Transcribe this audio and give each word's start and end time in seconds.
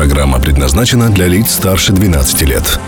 Программа 0.00 0.40
предназначена 0.40 1.10
для 1.10 1.26
лиц 1.26 1.50
старше 1.50 1.92
12 1.92 2.40
лет. 2.48 2.80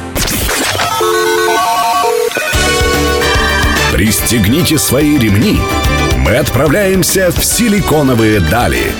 Пристегните 3.92 4.78
свои 4.78 5.18
ремни. 5.18 5.60
Мы 6.16 6.36
отправляемся 6.36 7.30
в 7.30 7.44
силиконовые 7.44 8.40
дали. 8.40 8.92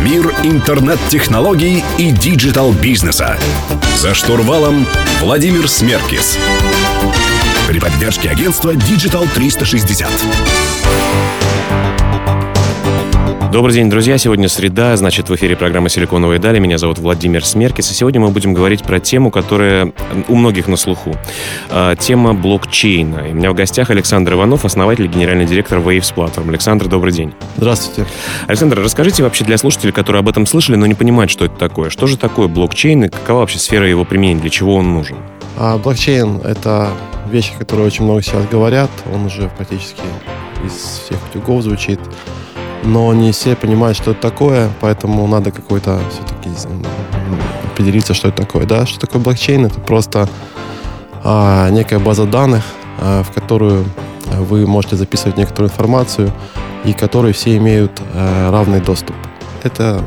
Мир 0.00 0.34
интернет-технологий 0.42 1.82
и 1.96 2.10
digital-бизнеса. 2.10 3.38
За 3.96 4.12
штурвалом 4.12 4.86
Владимир 5.22 5.66
Смеркис. 5.66 6.36
При 7.66 7.80
поддержке 7.80 8.28
агентства 8.28 8.74
Digital 8.74 9.26
360. 9.34 10.06
Добрый 13.54 13.72
день, 13.72 13.88
друзья. 13.88 14.18
Сегодня 14.18 14.48
среда, 14.48 14.96
значит, 14.96 15.28
в 15.30 15.34
эфире 15.36 15.54
программа 15.54 15.88
«Силиконовые 15.88 16.40
дали». 16.40 16.58
Меня 16.58 16.76
зовут 16.76 16.98
Владимир 16.98 17.44
Смеркис. 17.44 17.88
И 17.88 17.94
сегодня 17.94 18.20
мы 18.20 18.30
будем 18.30 18.52
говорить 18.52 18.82
про 18.82 18.98
тему, 18.98 19.30
которая 19.30 19.92
у 20.26 20.34
многих 20.34 20.66
на 20.66 20.76
слуху. 20.76 21.14
А, 21.70 21.94
тема 21.94 22.34
блокчейна. 22.34 23.28
И 23.28 23.30
у 23.30 23.34
меня 23.36 23.52
в 23.52 23.54
гостях 23.54 23.90
Александр 23.90 24.32
Иванов, 24.32 24.64
основатель 24.64 25.04
и 25.04 25.06
генеральный 25.06 25.46
директор 25.46 25.78
Waves 25.78 26.12
Platform. 26.12 26.48
Александр, 26.48 26.88
добрый 26.88 27.12
день. 27.12 27.32
Здравствуйте. 27.56 28.10
Александр, 28.48 28.80
расскажите 28.80 29.22
вообще 29.22 29.44
для 29.44 29.56
слушателей, 29.56 29.92
которые 29.92 30.18
об 30.18 30.28
этом 30.28 30.46
слышали, 30.46 30.74
но 30.74 30.86
не 30.86 30.94
понимают, 30.94 31.30
что 31.30 31.44
это 31.44 31.54
такое. 31.54 31.90
Что 31.90 32.08
же 32.08 32.18
такое 32.18 32.48
блокчейн 32.48 33.04
и 33.04 33.08
какова 33.08 33.38
вообще 33.38 33.60
сфера 33.60 33.88
его 33.88 34.04
применения, 34.04 34.40
для 34.40 34.50
чего 34.50 34.74
он 34.74 34.92
нужен? 34.92 35.18
А 35.56 35.78
блокчейн— 35.78 36.38
это 36.44 36.90
вещи, 37.30 37.52
которые 37.56 37.86
очень 37.86 38.02
много 38.02 38.20
сейчас 38.20 38.48
говорят. 38.48 38.90
Он 39.14 39.26
уже 39.26 39.48
практически 39.56 40.02
из 40.66 40.72
всех 40.72 41.18
утюгов 41.30 41.62
звучит 41.62 42.00
но 42.84 43.12
не 43.14 43.32
все 43.32 43.56
понимают, 43.56 43.96
что 43.96 44.12
это 44.12 44.20
такое, 44.20 44.70
поэтому 44.80 45.26
надо 45.26 45.50
какой-то 45.50 46.00
все-таки 46.10 46.50
определиться, 47.72 48.14
что 48.14 48.28
это 48.28 48.42
такое. 48.42 48.66
Да? 48.66 48.86
Что 48.86 49.00
такое 49.00 49.20
блокчейн? 49.20 49.66
Это 49.66 49.80
просто 49.80 50.28
а, 51.22 51.70
некая 51.70 51.98
база 51.98 52.24
данных, 52.24 52.64
а, 53.00 53.22
в 53.22 53.32
которую 53.32 53.84
вы 54.38 54.66
можете 54.66 54.96
записывать 54.96 55.36
некоторую 55.36 55.70
информацию 55.70 56.32
и 56.84 56.92
которой 56.92 57.32
все 57.32 57.56
имеют 57.56 58.00
а, 58.14 58.50
равный 58.50 58.80
доступ. 58.80 59.16
Это 59.62 60.02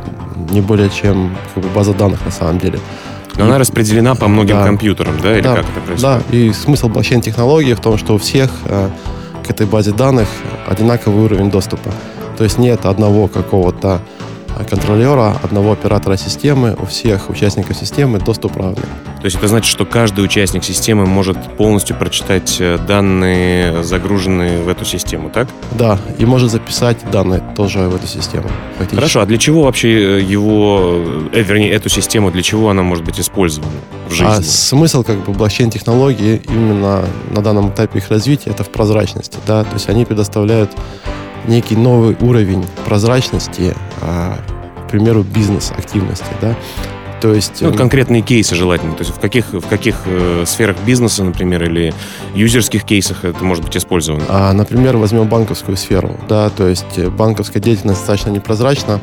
не 0.52 0.62
более 0.62 0.90
чем 0.90 1.36
как 1.54 1.64
бы, 1.64 1.70
база 1.70 1.94
данных 1.94 2.24
на 2.24 2.32
самом 2.32 2.60
деле. 2.60 2.80
Но 3.36 3.46
и, 3.46 3.48
она 3.48 3.58
распределена 3.58 4.16
по 4.16 4.28
многим 4.28 4.56
да, 4.56 4.66
компьютерам, 4.66 5.16
да, 5.22 5.34
или 5.34 5.42
да, 5.42 5.56
как 5.56 5.66
это 5.66 5.82
происходит? 5.82 6.02
Да, 6.02 6.36
и 6.36 6.54
смысл 6.54 6.90
блокчейн-технологии 6.90 7.74
в 7.74 7.80
том, 7.80 7.98
что 7.98 8.16
у 8.16 8.18
всех 8.18 8.52
а, 8.66 8.92
к 9.46 9.50
этой 9.50 9.66
базе 9.66 9.92
данных 9.92 10.28
одинаковый 10.68 11.26
уровень 11.26 11.50
доступа. 11.50 11.92
То 12.38 12.44
есть 12.44 12.58
нет 12.58 12.86
одного 12.86 13.28
какого-то 13.28 14.02
контролера, 14.66 15.38
одного 15.44 15.72
оператора 15.74 16.18
системы, 16.18 16.76
у 16.80 16.86
всех 16.86 17.30
участников 17.30 17.78
системы 17.78 18.20
доступ 18.20 18.58
равный. 18.58 18.84
То 19.20 19.26
есть 19.26 19.38
это 19.38 19.48
значит, 19.48 19.70
что 19.70 19.86
каждый 19.86 20.24
участник 20.24 20.64
системы 20.64 21.06
может 21.06 21.38
полностью 21.58 21.96
прочитать 21.96 22.58
э, 22.60 22.78
данные, 22.78 23.84
загруженные 23.84 24.62
в 24.62 24.70
эту 24.70 24.86
систему, 24.86 25.30
так? 25.30 25.48
Да, 25.72 26.00
и 26.18 26.26
может 26.26 26.52
записать 26.52 26.98
данные 27.12 27.44
тоже 27.56 27.80
в 27.80 27.96
эту 27.96 28.08
систему. 28.08 28.50
Хорошо, 28.92 29.22
а 29.22 29.26
для 29.26 29.38
чего 29.38 29.64
вообще 29.64 29.90
э, 29.90 30.22
его, 30.22 31.04
э, 31.34 31.42
вернее, 31.42 31.72
эту 31.72 31.90
систему, 31.90 32.32
для 32.32 32.44
чего 32.44 32.70
она 32.70 32.84
может 32.84 33.04
быть 33.04 33.20
использована 33.20 33.72
в 34.08 34.12
жизни? 34.14 34.26
А 34.28 34.42
смысл 34.42 35.04
как 35.04 35.18
бы 35.26 35.34
блокчейн-технологии 35.34 36.42
именно 36.48 37.04
на 37.32 37.42
данном 37.42 37.70
этапе 37.70 38.00
их 38.00 38.10
развития 38.10 38.52
это 38.52 38.64
в 38.64 38.70
прозрачности, 38.70 39.38
да, 39.48 39.64
то 39.64 39.74
есть 39.74 39.90
они 39.90 40.06
предоставляют 40.06 40.72
некий 41.48 41.76
новый 41.76 42.16
уровень 42.20 42.66
прозрачности, 42.86 43.74
а, 44.02 44.40
к 44.86 44.92
примеру, 44.92 45.24
бизнес-активности, 45.24 46.26
да, 46.42 46.56
то 47.22 47.34
есть... 47.34 47.62
Ну, 47.62 47.70
вот 47.70 47.78
конкретные 47.78 48.22
кейсы 48.22 48.56
желательно. 48.56 48.94
То 48.94 49.04
есть 49.04 49.16
в 49.16 49.20
каких, 49.20 49.54
в 49.54 49.68
каких 49.68 49.96
э, 50.06 50.44
сферах 50.46 50.78
бизнеса, 50.86 51.24
например, 51.24 51.64
или 51.64 51.94
юзерских 52.36 52.84
кейсах 52.84 53.26
это 53.26 53.44
может 53.44 53.64
быть 53.64 53.76
использовано? 53.76 54.24
А, 54.30 54.54
например, 54.54 54.98
возьмем 54.98 55.28
банковскую 55.28 55.78
сферу. 55.78 56.16
Да, 56.30 56.50
то 56.50 56.68
есть 56.68 57.00
банковская 57.10 57.60
деятельность 57.60 58.02
достаточно 58.02 58.30
непрозрачна, 58.30 59.02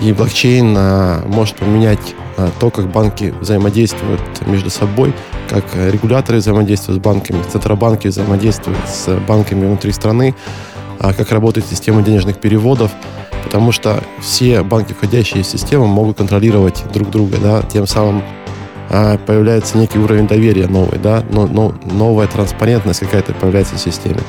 и 0.00 0.12
блокчейн 0.12 0.74
а, 0.76 1.22
может 1.26 1.56
поменять 1.56 2.14
а, 2.36 2.50
то, 2.58 2.70
как 2.70 2.90
банки 2.90 3.34
взаимодействуют 3.40 4.20
между 4.46 4.70
собой, 4.70 5.12
как 5.50 5.64
регуляторы 5.74 6.38
взаимодействуют 6.38 7.00
с 7.00 7.04
банками, 7.04 7.42
центробанки 7.50 8.08
взаимодействуют 8.08 8.88
с 8.88 9.14
банками 9.28 9.66
внутри 9.66 9.92
страны, 9.92 10.34
как 10.98 11.30
работает 11.32 11.66
система 11.66 12.02
денежных 12.02 12.38
переводов, 12.38 12.90
потому 13.44 13.72
что 13.72 14.02
все 14.20 14.62
банки, 14.62 14.92
входящие 14.92 15.42
в 15.42 15.46
систему, 15.46 15.86
могут 15.86 16.18
контролировать 16.18 16.82
друг 16.92 17.10
друга, 17.10 17.38
да, 17.38 17.62
тем 17.62 17.86
самым 17.86 18.22
а, 18.90 19.18
появляется 19.18 19.78
некий 19.78 19.98
уровень 19.98 20.26
доверия 20.26 20.66
новый, 20.66 20.98
да, 20.98 21.22
но, 21.30 21.46
но 21.46 21.74
новая 21.84 22.26
транспарентность 22.26 23.00
какая-то 23.00 23.32
появляется 23.32 23.76
в 23.76 23.80
системе. 23.80 24.20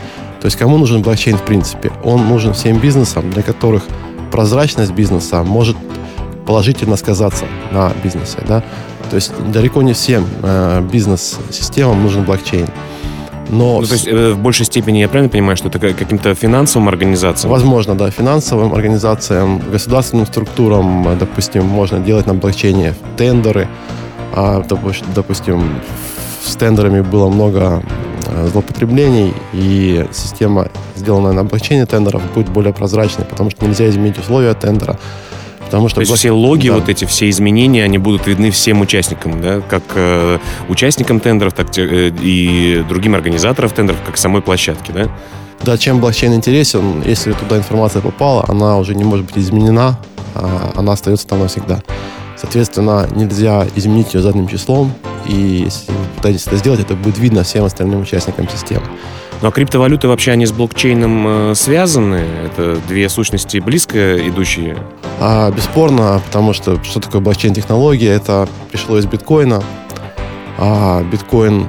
То 0.42 0.48
есть 0.48 0.58
кому 0.58 0.78
нужен 0.78 1.02
блокчейн 1.02 1.38
в 1.38 1.44
принципе? 1.44 1.92
Он 2.03 2.28
нужен 2.28 2.53
всем 2.53 2.80
бизнесам, 2.80 3.32
для 3.32 3.42
которых 3.42 3.84
прозрачность 4.32 4.92
бизнеса 4.92 5.44
может 5.44 5.76
положительно 6.46 6.96
сказаться 6.97 7.46
на 7.72 7.92
бизнесе, 8.03 8.38
да. 8.47 8.64
То 9.09 9.16
есть 9.16 9.32
далеко 9.52 9.82
не 9.82 9.94
всем 9.94 10.26
э, 10.44 10.88
бизнес-системам 10.92 12.02
нужен 12.02 12.24
блокчейн. 12.24 12.68
Но... 13.50 13.79
Ну, 13.79 13.85
то 13.85 13.94
есть 13.94 14.07
э, 14.07 14.31
в 14.33 14.39
большей 14.39 14.66
степени 14.66 15.00
я 15.00 15.07
правильно 15.07 15.29
понимаю, 15.29 15.57
что 15.57 15.67
это 15.69 15.79
каким-то 15.79 16.33
финансовым 16.33 16.89
организациям? 16.89 17.51
Возможно, 17.51 17.95
да. 17.95 18.09
Финансовым 18.09 18.73
организациям, 18.73 19.61
государственным 19.72 20.25
структурам, 20.25 21.07
э, 21.07 21.16
допустим, 21.16 21.66
можно 21.66 22.00
делать 22.00 22.25
на 22.25 22.34
блокчейне 22.34 22.94
тендеры. 23.17 23.67
А, 24.34 24.63
допустим, 25.16 25.63
с 26.45 26.55
тендерами 26.55 27.01
было 27.01 27.29
много 27.29 27.84
э, 28.28 28.47
злоупотреблений, 28.51 29.34
и 29.53 30.05
система, 30.11 30.69
сделанная 30.95 31.34
на 31.34 31.44
блокчейне 31.44 31.85
тендеров, 31.85 32.22
будет 32.34 32.50
более 32.50 32.73
прозрачной, 32.73 33.25
потому 33.25 33.51
что 33.51 33.66
нельзя 33.66 33.88
изменить 33.89 34.17
условия 34.17 34.53
тендера. 34.53 34.97
Потому 35.66 35.90
что 35.90 35.96
То 35.96 36.02
есть 36.02 36.14
все 36.14 36.31
логи, 36.31 36.70
да. 36.70 36.76
вот 36.76 36.90
эти 36.90 37.06
все 37.06 37.30
изменения, 37.30 37.84
они 37.84 37.98
будут 37.98 38.28
видны 38.28 38.52
всем 38.52 38.81
участникам, 38.81 39.42
да, 39.42 39.62
как 39.62 39.84
э, 39.96 40.38
участникам 40.70 41.20
тендеров, 41.20 41.53
так 41.53 41.76
э, 41.78 42.12
и 42.22 42.84
другим 42.88 43.16
организаторам 43.16 43.70
тендеров, 43.72 44.00
как 44.06 44.18
самой 44.18 44.42
площадке, 44.42 44.94
да? 44.94 45.09
Да, 45.64 45.78
чем 45.78 46.00
блокчейн 46.00 46.34
интересен, 46.34 47.02
если 47.03 47.31
туда 47.34 47.58
информация 47.58 48.02
попала, 48.02 48.46
она 48.48 48.78
уже 48.78 48.94
не 48.94 49.03
может 49.03 49.26
быть 49.26 49.38
изменена, 49.38 49.98
а 50.36 50.72
она 50.76 50.94
остается 50.94 51.26
там 51.28 51.40
навсегда. 51.40 51.82
Соответственно, 52.38 53.08
нельзя 53.16 53.66
изменить 53.76 54.14
ее 54.14 54.22
задним 54.22 54.47
числом, 54.47 54.94
и 55.26 55.64
если 55.66 55.92
вы 55.92 55.97
пытаетесь 56.18 56.46
это 56.46 56.58
сделать, 56.58 56.80
это 56.82 56.94
будет 56.94 57.18
видно 57.18 57.44
всем 57.44 57.66
остальным 57.66 58.02
участникам 58.02 58.47
системы. 58.50 58.86
Ну 59.41 59.50
а 59.50 59.51
криптовалюты 59.51 60.07
вообще, 60.07 60.31
они 60.31 60.46
с 60.46 60.51
блокчейном 60.51 61.51
э, 61.51 61.56
связаны? 61.56 62.23
Это 62.46 62.78
две 62.88 63.09
сущности 63.09 63.57
близко 63.57 64.18
идущие? 64.28 64.78
А, 65.19 65.51
бесспорно, 65.51 66.22
потому 66.25 66.53
что 66.53 66.81
что 66.84 67.00
такое 67.00 67.22
блокчейн-технология? 67.22 68.12
Это 68.12 68.47
пришло 68.72 68.97
из 68.97 69.06
биткоина. 69.06 69.63
А 70.57 71.03
биткоин 71.03 71.68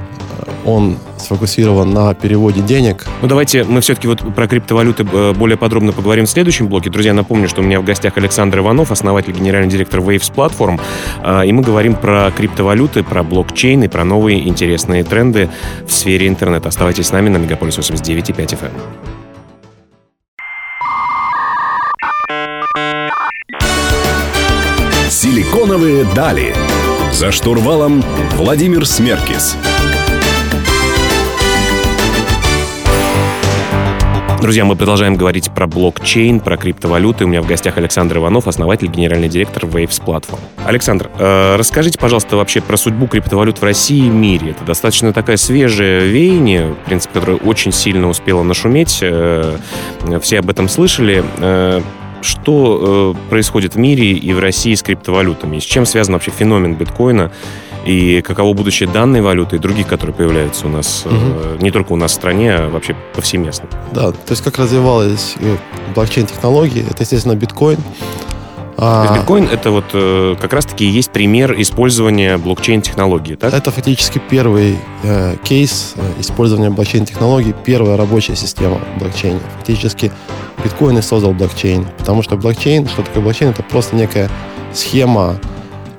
он 0.64 0.96
сфокусирован 1.26 1.90
на 1.90 2.14
переводе 2.14 2.60
денег. 2.60 3.06
Ну, 3.20 3.28
давайте 3.28 3.64
мы 3.64 3.80
все-таки 3.80 4.08
вот 4.08 4.34
про 4.34 4.46
криптовалюты 4.46 5.06
э, 5.10 5.32
более 5.32 5.56
подробно 5.56 5.92
поговорим 5.92 6.26
в 6.26 6.30
следующем 6.30 6.68
блоке. 6.68 6.88
Друзья, 6.88 7.12
напомню, 7.12 7.48
что 7.48 7.60
у 7.60 7.64
меня 7.64 7.80
в 7.80 7.84
гостях 7.84 8.16
Александр 8.16 8.58
Иванов, 8.58 8.92
основатель, 8.92 9.32
генеральный 9.32 9.68
директор 9.68 10.00
Waves 10.00 10.32
Platform, 10.32 10.80
э, 11.22 11.46
и 11.46 11.52
мы 11.52 11.62
говорим 11.62 11.94
про 11.94 12.30
криптовалюты, 12.30 13.02
про 13.02 13.22
блокчейн 13.22 13.82
и 13.82 13.88
про 13.88 14.04
новые 14.04 14.46
интересные 14.48 15.02
тренды 15.04 15.50
в 15.86 15.92
сфере 15.92 16.28
интернета. 16.28 16.68
Оставайтесь 16.68 17.08
с 17.08 17.12
нами 17.12 17.28
на 17.28 17.38
Мегаполис 17.38 17.78
89.5 17.78 18.58
FM. 18.58 18.70
Силиконовые 25.10 26.04
дали. 26.14 26.54
За 27.12 27.32
штурвалом 27.32 28.04
Владимир 28.36 28.86
Смеркис. 28.86 29.56
Друзья, 34.40 34.64
мы 34.66 34.76
продолжаем 34.76 35.16
говорить 35.16 35.50
про 35.50 35.66
блокчейн, 35.66 36.40
про 36.40 36.56
криптовалюты. 36.56 37.24
У 37.24 37.26
меня 37.28 37.40
в 37.40 37.46
гостях 37.46 37.78
Александр 37.78 38.18
Иванов, 38.18 38.46
основатель, 38.46 38.88
генеральный 38.88 39.28
директор 39.28 39.64
Waves 39.64 40.02
Platform. 40.04 40.38
Александр, 40.64 41.10
э, 41.18 41.56
расскажите, 41.56 41.98
пожалуйста, 41.98 42.36
вообще 42.36 42.60
про 42.60 42.76
судьбу 42.76 43.06
криптовалют 43.06 43.58
в 43.58 43.64
России 43.64 44.06
и 44.06 44.10
мире. 44.10 44.50
Это 44.50 44.64
достаточно 44.64 45.12
такая 45.14 45.38
свежее 45.38 46.06
веяние, 46.06 46.74
в 46.74 46.86
принципе, 46.86 47.14
которое 47.14 47.38
очень 47.38 47.72
сильно 47.72 48.08
успело 48.08 48.42
нашуметь. 48.42 48.98
Э, 49.00 49.58
все 50.20 50.38
об 50.40 50.50
этом 50.50 50.68
слышали. 50.68 51.24
Э, 51.38 51.80
что 52.20 53.14
э, 53.16 53.30
происходит 53.30 53.74
в 53.74 53.78
мире 53.78 54.12
и 54.12 54.32
в 54.32 54.38
России 54.38 54.74
с 54.74 54.82
криптовалютами? 54.82 55.58
С 55.58 55.64
чем 55.64 55.86
связан 55.86 56.14
вообще 56.14 56.30
феномен 56.30 56.74
биткоина? 56.74 57.32
И 57.86 58.20
каково 58.22 58.52
будущее 58.52 58.88
данной 58.88 59.20
валюты 59.20 59.56
и 59.56 59.58
других, 59.60 59.86
которые 59.86 60.14
появляются 60.14 60.66
у 60.66 60.68
нас, 60.68 61.04
угу. 61.06 61.14
э, 61.14 61.58
не 61.60 61.70
только 61.70 61.92
у 61.92 61.96
нас 61.96 62.10
в 62.10 62.14
стране, 62.14 62.54
а 62.54 62.68
вообще 62.68 62.96
повсеместно? 63.14 63.68
Да, 63.92 64.10
то 64.10 64.30
есть 64.30 64.42
как 64.42 64.58
развивалась 64.58 65.36
э, 65.38 65.56
блокчейн-технологии, 65.94 66.84
это, 66.90 67.04
естественно, 67.04 67.36
биткоин. 67.36 67.78
А... 68.76 69.16
Биткоин 69.16 69.44
это 69.44 69.70
вот 69.70 69.84
э, 69.92 70.34
как 70.40 70.52
раз-таки 70.52 70.84
есть 70.84 71.12
пример 71.12 71.54
использования 71.60 72.36
блокчейн-технологии, 72.38 73.36
так? 73.36 73.54
Это 73.54 73.70
фактически 73.70 74.20
первый 74.30 74.76
э, 75.04 75.36
кейс 75.44 75.94
использования 76.18 76.70
блокчейн-технологий, 76.70 77.54
первая 77.64 77.96
рабочая 77.96 78.34
система 78.34 78.80
блокчейна. 78.98 79.40
Фактически 79.58 80.10
биткоин 80.64 80.98
и 80.98 81.02
создал 81.02 81.32
блокчейн, 81.32 81.86
потому 81.98 82.22
что 82.22 82.36
блокчейн, 82.36 82.88
что 82.88 83.02
такое 83.02 83.22
блокчейн, 83.22 83.50
это 83.50 83.62
просто 83.62 83.94
некая 83.94 84.28
схема 84.74 85.38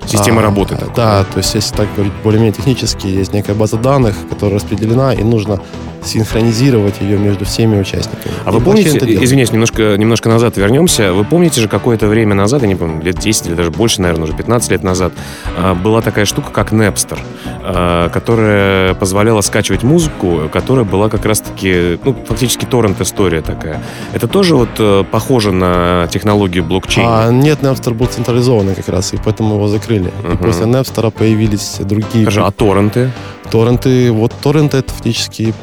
Система 0.08 0.40
а, 0.40 0.44
работы. 0.44 0.76
Такой. 0.76 0.94
Да, 0.94 1.24
то 1.24 1.38
есть 1.38 1.54
если 1.54 1.74
так 1.74 1.92
говорить 1.94 2.12
более-менее 2.24 2.54
технически, 2.54 3.06
есть 3.06 3.32
некая 3.32 3.54
база 3.54 3.76
данных, 3.76 4.16
которая 4.28 4.56
распределена, 4.56 5.12
и 5.12 5.22
нужно 5.22 5.60
синхронизировать 6.04 7.00
ее 7.00 7.18
между 7.18 7.44
всеми 7.44 7.78
участниками. 7.78 8.34
А 8.44 8.50
и 8.50 8.52
вы 8.52 8.60
помните, 8.60 8.98
извиняюсь, 9.22 9.52
немножко, 9.52 9.96
немножко 9.96 10.28
назад 10.28 10.56
вернемся, 10.56 11.12
вы 11.12 11.24
помните 11.24 11.60
же 11.60 11.68
какое-то 11.68 12.06
время 12.06 12.34
назад, 12.34 12.62
я 12.62 12.68
не 12.68 12.74
помню, 12.74 13.02
лет 13.02 13.18
10 13.18 13.46
или 13.46 13.54
даже 13.54 13.70
больше, 13.70 14.00
наверное, 14.00 14.24
уже 14.24 14.34
15 14.34 14.70
лет 14.70 14.82
назад, 14.82 15.12
а, 15.56 15.74
была 15.74 16.00
такая 16.00 16.24
штука, 16.24 16.50
как 16.50 16.72
Napster, 16.72 17.18
а, 17.62 18.08
которая 18.08 18.94
позволяла 18.94 19.40
скачивать 19.40 19.82
музыку, 19.82 20.48
которая 20.52 20.84
была 20.84 21.08
как 21.08 21.24
раз-таки, 21.24 21.98
ну, 22.04 22.16
фактически 22.26 22.64
торрент-история 22.64 23.42
такая. 23.42 23.82
Это 24.12 24.28
тоже 24.28 24.56
вот 24.56 24.70
э, 24.78 25.04
похоже 25.10 25.52
на 25.52 26.08
технологию 26.10 26.64
блокчейна? 26.64 27.26
А, 27.26 27.32
нет, 27.32 27.60
Napster 27.62 27.94
был 27.94 28.06
централизованный 28.06 28.74
как 28.74 28.88
раз, 28.88 29.12
и 29.12 29.18
поэтому 29.22 29.56
его 29.56 29.68
закрыли. 29.68 30.12
Uh-huh. 30.22 30.34
И 30.34 30.36
после 30.36 30.66
Napster 30.66 31.10
появились 31.10 31.76
другие... 31.80 32.24
Скажи, 32.24 32.42
а 32.42 32.50
торренты? 32.50 33.10
Торренты, 33.50 34.12
вот 34.12 34.32
торренты 34.42 34.78
это 34.78 34.92
фактически 34.92 35.54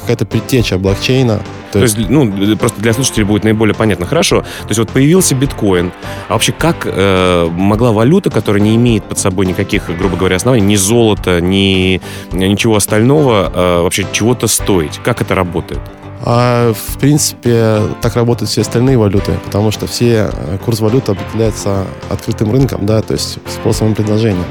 какая-то 0.00 0.26
предтеча 0.26 0.78
блокчейна. 0.78 1.38
То, 1.72 1.78
То 1.78 1.84
есть, 1.84 1.96
есть, 1.96 2.10
ну, 2.10 2.56
просто 2.56 2.80
для 2.80 2.92
слушателей 2.92 3.24
будет 3.24 3.44
наиболее 3.44 3.74
понятно. 3.74 4.06
Хорошо. 4.06 4.40
То 4.40 4.68
есть 4.68 4.78
вот 4.78 4.90
появился 4.90 5.34
биткоин. 5.34 5.92
А 6.28 6.32
вообще 6.32 6.52
как 6.52 6.84
э, 6.84 7.48
могла 7.50 7.92
валюта, 7.92 8.30
которая 8.30 8.60
не 8.60 8.74
имеет 8.74 9.04
под 9.04 9.18
собой 9.18 9.46
никаких, 9.46 9.86
грубо 9.96 10.16
говоря, 10.16 10.36
оснований, 10.36 10.64
ни 10.64 10.76
золота, 10.76 11.40
ни 11.40 12.00
ничего 12.32 12.76
остального, 12.76 13.52
э, 13.54 13.82
вообще 13.82 14.06
чего-то 14.12 14.48
стоить? 14.48 14.98
Как 15.04 15.22
это 15.22 15.34
работает? 15.34 15.80
А, 16.22 16.72
в 16.74 16.98
принципе, 16.98 17.80
так 18.02 18.14
работают 18.16 18.50
все 18.50 18.60
остальные 18.60 18.98
валюты, 18.98 19.32
потому 19.44 19.70
что 19.70 19.86
все 19.86 20.30
э, 20.32 20.58
курс 20.64 20.80
валюты 20.80 21.12
определяется 21.12 21.86
открытым 22.10 22.52
рынком, 22.52 22.84
да, 22.84 23.00
то 23.00 23.14
есть 23.14 23.38
спросом 23.48 23.92
и 23.92 23.94
предложением. 23.94 24.44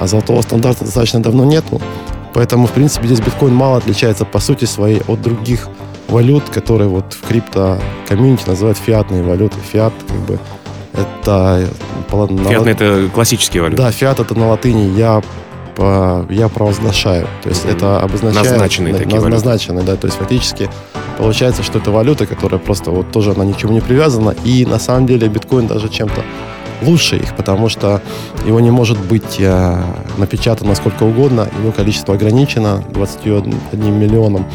А 0.00 0.06
золотого 0.06 0.40
стандарта 0.40 0.84
достаточно 0.84 1.22
давно 1.22 1.44
нету. 1.44 1.82
Поэтому, 2.34 2.66
в 2.66 2.72
принципе, 2.72 3.06
здесь 3.06 3.20
биткоин 3.20 3.54
мало 3.54 3.78
отличается 3.78 4.24
по 4.24 4.38
сути 4.38 4.64
своей 4.64 5.02
от 5.06 5.20
других 5.20 5.68
валют, 6.08 6.44
которые 6.50 6.88
вот 6.88 7.12
в 7.12 7.28
крипто-комьюнити 7.28 8.48
называют 8.48 8.78
фиатные 8.78 9.22
валюты. 9.22 9.56
Фиат, 9.72 9.92
как 10.06 10.18
бы, 10.20 10.38
это... 10.92 11.68
Фиатные— 12.10 12.74
это 12.74 13.08
классические 13.12 13.62
валюты? 13.62 13.82
Да, 13.82 13.90
фиат— 13.90 14.20
это 14.20 14.34
на 14.34 14.48
латыни 14.48 14.98
«я 14.98 15.22
по, 15.74 16.26
я 16.28 16.48
провозглашаю. 16.48 17.26
То 17.42 17.48
есть 17.48 17.64
mm-hmm. 17.64 17.76
это 17.76 18.00
обозначает... 18.00 18.50
Назначенные 18.50 18.92
на, 18.92 18.98
такие 18.98 19.20
на, 19.20 19.28
Назначенные, 19.28 19.84
да. 19.84 19.96
То 19.96 20.06
есть 20.06 20.18
фактически 20.18 20.68
получается, 21.18 21.62
что 21.62 21.78
это 21.78 21.90
валюта, 21.90 22.26
которая 22.26 22.60
просто 22.60 22.90
вот 22.90 23.10
тоже 23.10 23.32
она 23.32 23.44
ничему 23.44 23.72
не 23.72 23.80
привязана. 23.80 24.34
И 24.44 24.66
на 24.66 24.78
самом 24.78 25.06
деле 25.06 25.28
биткоин 25.28 25.66
даже 25.66 25.88
чем-то 25.88 26.22
лучше 26.82 27.16
их, 27.16 27.36
потому 27.36 27.68
что 27.68 28.00
его 28.46 28.60
не 28.60 28.70
может 28.70 28.98
быть 28.98 29.36
э, 29.38 29.82
напечатано 30.18 30.74
сколько 30.74 31.04
угодно, 31.04 31.48
его 31.60 31.72
количество 31.72 32.14
ограничено 32.14 32.82
21 32.90 33.54
миллионом. 33.98 34.46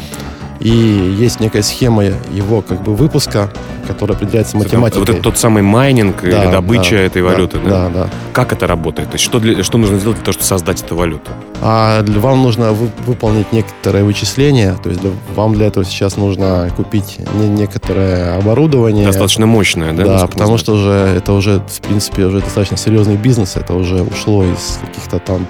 И 0.60 0.68
есть 0.68 1.40
некая 1.40 1.62
схема 1.62 2.04
его 2.04 2.62
как 2.62 2.82
бы 2.82 2.94
выпуска, 2.94 3.50
которая 3.86 4.16
определяется 4.16 4.56
математикой. 4.56 5.00
Вот 5.00 5.08
это 5.08 5.22
тот 5.22 5.38
самый 5.38 5.62
майнинг 5.62 6.22
да, 6.22 6.44
или 6.44 6.52
добыча 6.52 6.96
да, 6.96 7.00
этой 7.00 7.22
валюты, 7.22 7.58
да, 7.58 7.88
да? 7.88 7.88
Да, 7.88 8.10
Как 8.32 8.52
это 8.52 8.66
работает? 8.66 9.10
То 9.10 9.14
есть 9.14 9.24
что, 9.24 9.38
для, 9.38 9.62
что 9.62 9.78
нужно 9.78 9.98
сделать 9.98 10.18
для 10.18 10.24
того, 10.24 10.32
чтобы 10.32 10.46
создать 10.46 10.82
эту 10.82 10.96
валюту? 10.96 11.30
А 11.60 12.02
вам 12.04 12.42
нужно 12.42 12.72
вы, 12.72 12.90
выполнить 13.06 13.52
некоторые 13.52 14.04
вычисления, 14.04 14.76
то 14.82 14.90
есть 14.90 15.00
для, 15.00 15.10
вам 15.34 15.54
для 15.54 15.66
этого 15.66 15.84
сейчас 15.84 16.16
нужно 16.16 16.70
купить 16.76 17.18
не, 17.34 17.48
некоторое 17.48 18.36
оборудование. 18.36 19.06
Достаточно 19.06 19.46
мощное, 19.46 19.92
да? 19.92 20.04
Да, 20.04 20.26
потому 20.26 20.58
что 20.58 20.74
уже 20.74 20.90
это 20.90 21.32
уже, 21.32 21.60
в 21.66 21.80
принципе, 21.80 22.24
уже 22.24 22.40
достаточно 22.40 22.76
серьезный 22.76 23.16
бизнес, 23.16 23.56
это 23.56 23.74
уже 23.74 24.02
ушло 24.02 24.44
из 24.44 24.80
каких-то 24.84 25.18
там 25.18 25.46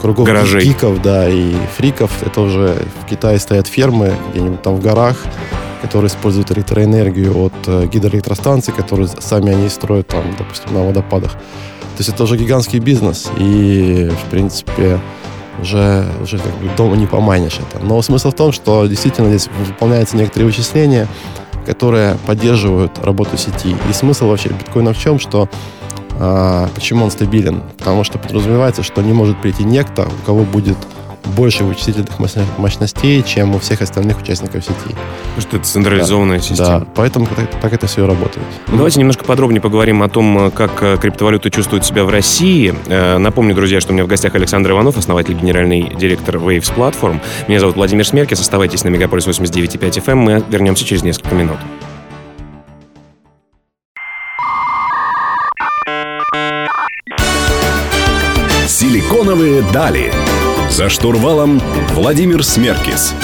кругов 0.00 0.26
Гаражей. 0.26 0.64
гиков, 0.64 1.02
да, 1.02 1.28
и 1.28 1.54
фриков. 1.76 2.10
Это 2.22 2.40
уже 2.40 2.76
в 3.02 3.06
Китае 3.06 3.38
стоят 3.38 3.66
фермы 3.66 4.14
где-нибудь 4.32 4.62
там 4.62 4.76
в 4.76 4.80
горах, 4.82 5.16
которые 5.82 6.08
используют 6.08 6.50
электроэнергию 6.52 7.36
от 7.36 7.54
э, 7.66 7.86
гидроэлектростанций, 7.86 8.72
которые 8.74 9.08
сами 9.08 9.52
они 9.52 9.68
строят 9.68 10.08
там, 10.08 10.24
допустим, 10.38 10.74
на 10.74 10.84
водопадах. 10.84 11.32
То 11.32 12.00
есть 12.00 12.10
это 12.10 12.24
уже 12.24 12.36
гигантский 12.36 12.78
бизнес, 12.78 13.30
и, 13.38 14.10
в 14.26 14.30
принципе, 14.30 15.00
уже, 15.60 16.06
уже 16.22 16.38
как 16.38 16.52
бы 16.56 16.68
дома 16.76 16.96
не 16.96 17.06
поманишь 17.06 17.58
это. 17.58 17.82
Но 17.82 18.02
смысл 18.02 18.30
в 18.30 18.34
том, 18.34 18.52
что 18.52 18.86
действительно 18.86 19.28
здесь 19.28 19.48
выполняются 19.66 20.16
некоторые 20.16 20.46
вычисления, 20.46 21.08
которые 21.64 22.16
поддерживают 22.26 22.98
работу 22.98 23.36
сети. 23.36 23.74
И 23.88 23.92
смысл 23.92 24.28
вообще 24.28 24.50
биткоина 24.50 24.92
в 24.92 24.98
чем, 24.98 25.18
что 25.18 25.48
почему 26.74 27.04
он 27.04 27.10
стабилен? 27.10 27.62
Потому 27.78 28.04
что 28.04 28.18
подразумевается, 28.18 28.82
что 28.82 29.02
не 29.02 29.12
может 29.12 29.40
прийти 29.40 29.64
некто, 29.64 30.06
у 30.06 30.26
кого 30.26 30.44
будет 30.44 30.76
больше 31.34 31.64
вычислительных 31.64 32.18
мощностей, 32.58 33.22
чем 33.22 33.54
у 33.54 33.58
всех 33.58 33.82
остальных 33.82 34.20
участников 34.20 34.64
сети. 34.64 34.74
Потому 34.84 35.40
что 35.40 35.56
это 35.56 35.66
централизованная 35.66 36.38
да. 36.38 36.42
система. 36.42 36.80
Да, 36.80 36.86
поэтому 36.94 37.26
так, 37.26 37.60
так 37.60 37.72
это 37.72 37.86
все 37.86 38.06
работает. 38.06 38.46
Ну, 38.68 38.76
давайте 38.76 39.00
немножко 39.00 39.24
подробнее 39.24 39.60
поговорим 39.60 40.02
о 40.02 40.08
том, 40.08 40.50
как 40.50 40.82
э, 40.82 40.96
криптовалюта 40.98 41.50
чувствует 41.50 41.84
себя 41.84 42.04
в 42.04 42.10
России. 42.10 42.74
Э, 42.86 43.18
напомню, 43.18 43.54
друзья, 43.54 43.80
что 43.80 43.90
у 43.90 43.94
меня 43.94 44.04
в 44.04 44.08
гостях 44.08 44.34
Александр 44.34 44.70
Иванов, 44.70 44.96
основатель, 44.96 45.34
генеральный 45.34 45.92
директор 45.94 46.36
Waves 46.36 46.72
Platform. 46.74 47.20
Меня 47.48 47.60
зовут 47.60 47.76
Владимир 47.76 48.06
Смеркис. 48.06 48.40
Оставайтесь 48.40 48.84
на 48.84 48.88
Мегаполис 48.88 49.26
89.5 49.26 50.04
FM. 50.04 50.14
Мы 50.14 50.44
вернемся 50.48 50.84
через 50.84 51.02
несколько 51.02 51.34
минут. 51.34 51.58
Силиконовые 58.96 59.62
дали. 59.74 60.10
За 60.70 60.88
штурвалом 60.88 61.60
Владимир 61.90 62.42
Смеркис. 62.42 63.14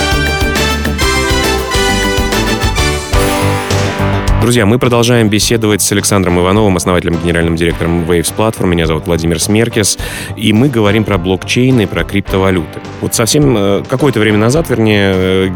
Друзья, 4.43 4.67
мы 4.67 4.79
продолжаем 4.79 5.31
беседовать 5.31 5.81
с 5.81 5.91
Александром 5.91 6.39
Ивановым, 6.39 6.77
основателем, 6.77 7.19
генеральным 7.19 7.57
директором 7.57 8.05
Waves 8.05 8.35
Platform. 8.37 8.67
Меня 8.67 8.87
зовут 8.87 9.07
Владимир 9.07 9.41
Смеркис. 9.41 9.97
И 10.37 10.53
мы 10.53 10.69
говорим 10.69 11.05
про 11.05 11.17
блокчейн 11.17 11.81
и 11.81 11.87
про 11.87 12.05
криптовалюты. 12.05 12.79
Вот 13.01 13.15
совсем 13.15 13.57
э, 13.57 13.83
какое-то 13.89 14.21
время 14.21 14.37
назад, 14.37 14.69
вернее, 14.69 15.13
э, 15.15 15.51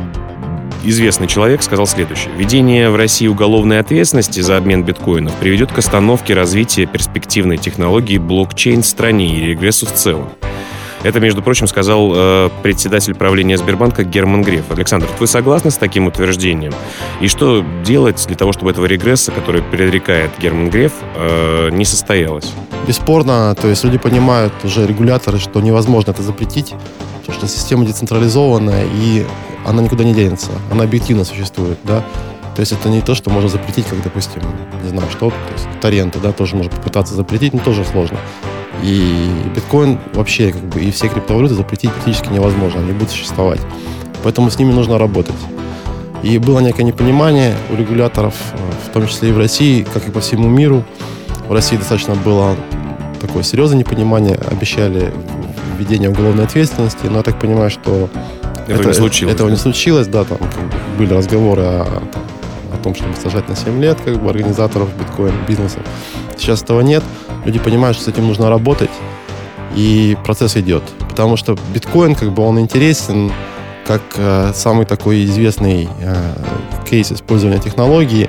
известный 0.89 1.27
человек 1.27 1.63
сказал 1.63 1.87
следующее. 1.87 2.33
Введение 2.37 2.91
в 2.91 2.97
России 2.97 3.27
уголовной 3.27 3.81
ответственности 3.81 4.41
за 4.41 4.57
обмен 4.57 4.85
биткоинов 4.85 5.35
приведет 5.35 5.73
к 5.73 5.79
остановке 5.79 6.35
развития 6.35 6.87
перспективной 6.87 7.57
технологии 7.57 8.19
блокчейн 8.19 8.83
в 8.83 8.87
стране 8.87 9.37
и 9.37 9.47
регрессу 9.47 9.87
в 9.87 9.93
целом. 9.93 10.31
Это, 11.03 11.21
между 11.21 11.43
прочим, 11.43 11.69
сказал 11.69 12.13
э, 12.15 12.51
председатель 12.63 13.15
правления 13.15 13.57
Сбербанка 13.57 14.03
Герман 14.03 14.43
Греф. 14.43 14.65
Александр, 14.71 15.07
вы 15.21 15.27
согласны 15.27 15.71
с 15.71 15.77
таким 15.77 16.07
утверждением? 16.07 16.73
И 17.21 17.29
что 17.29 17.65
делать 17.85 18.25
для 18.27 18.37
того, 18.37 18.53
чтобы 18.53 18.73
этого 18.73 18.87
регресса, 18.87 19.31
который 19.31 19.63
предрекает 19.63 20.31
Герман 20.41 20.69
Греф, 20.69 20.93
э, 21.15 21.69
не 21.71 21.85
состоялось? 21.85 22.53
Бесспорно, 22.89 23.55
то 23.55 23.69
есть 23.69 23.85
люди 23.85 23.99
понимают, 23.99 24.53
уже 24.65 24.87
регуляторы, 24.87 25.39
что 25.39 25.61
невозможно 25.61 26.11
это 26.11 26.23
запретить, 26.23 26.75
что 27.33 27.47
система 27.49 27.85
децентрализованная, 27.85 28.87
и 28.93 29.27
она 29.65 29.83
никуда 29.83 30.05
не 30.05 30.15
денется. 30.15 30.51
Она 30.71 30.85
объективно 30.85 31.25
существует, 31.25 31.79
да. 31.85 32.05
То 32.55 32.61
есть 32.61 32.73
это 32.73 32.89
не 32.89 33.03
то, 33.03 33.15
что 33.15 33.31
можно 33.31 33.49
запретить, 33.49 33.87
как, 33.87 34.03
допустим, 34.03 34.43
не 34.83 34.89
знаю, 34.89 35.11
что, 35.11 35.31
то 35.31 35.53
есть 35.53 35.67
торренты, 35.81 36.19
да, 36.21 36.33
тоже 36.33 36.57
можно 36.57 36.71
попытаться 36.71 37.15
запретить, 37.15 37.53
но 37.53 37.61
тоже 37.61 37.85
сложно. 37.85 38.19
И 38.83 39.31
биткоин 39.55 39.99
вообще, 40.15 40.53
как 40.53 40.63
бы, 40.63 40.81
и 40.81 40.91
все 40.91 41.09
криптовалюты 41.09 41.55
запретить 41.55 41.93
практически 41.93 42.29
невозможно, 42.29 42.81
они 42.81 42.93
будут 42.93 43.11
существовать. 43.11 43.61
Поэтому 44.23 44.51
с 44.51 44.59
ними 44.59 44.73
нужно 44.73 44.99
работать. 44.99 45.35
И 46.23 46.39
было 46.39 46.61
некое 46.61 46.83
непонимание 46.83 47.55
у 47.71 47.77
регуляторов, 47.77 48.35
э, 48.53 48.57
в 48.89 48.93
том 48.93 49.07
числе 49.07 49.29
и 49.29 49.33
в 49.33 49.39
России, 49.39 49.87
как 49.93 50.09
и 50.09 50.11
по 50.11 50.21
всему 50.21 50.49
миру. 50.49 50.83
В 51.49 51.53
России 51.53 51.77
достаточно 51.77 52.15
было 52.15 52.57
такое 53.21 53.43
серьезное 53.43 53.79
непонимание, 53.79 54.39
обещали 54.51 55.13
введение 55.77 56.11
уголовной 56.11 56.45
ответственности, 56.45 57.07
но 57.07 57.19
я 57.19 57.23
так 57.23 57.39
понимаю, 57.39 57.71
что 57.71 58.09
этого 58.67 58.81
это, 58.81 58.89
не 58.89 58.95
случилось. 58.95 59.35
Этого 59.35 59.49
не 59.49 59.57
случилось, 59.57 60.07
да, 60.09 60.25
там 60.25 60.39
были 60.99 61.13
разговоры 61.13 61.63
о, 61.63 62.03
о 62.73 62.77
том, 62.83 62.95
чтобы 62.95 63.15
сажать 63.17 63.49
на 63.49 63.57
7 63.57 63.81
лет, 63.81 63.99
как 64.05 64.21
бы, 64.23 64.31
организаторов 64.31 64.89
биткоин-бизнеса. 64.99 65.79
Сейчас 66.37 66.63
этого 66.63 66.81
нет. 66.81 67.03
Люди 67.45 67.59
понимают, 67.59 67.97
что 67.97 68.07
с 68.07 68.09
этим 68.09 68.27
нужно 68.27 68.49
работать, 68.49 68.91
и 69.75 70.17
процесс 70.25 70.57
идет. 70.57 70.83
Потому 71.09 71.37
что 71.37 71.57
биткоин, 71.73 72.15
как 72.15 72.33
бы, 72.33 72.43
он 72.43 72.59
интересен 72.59 73.31
как 73.87 74.03
э, 74.17 74.53
самый 74.55 74.85
такой 74.85 75.25
известный 75.25 75.89
э, 76.01 76.15
кейс 76.89 77.13
использования 77.13 77.61
технологии 77.61 78.29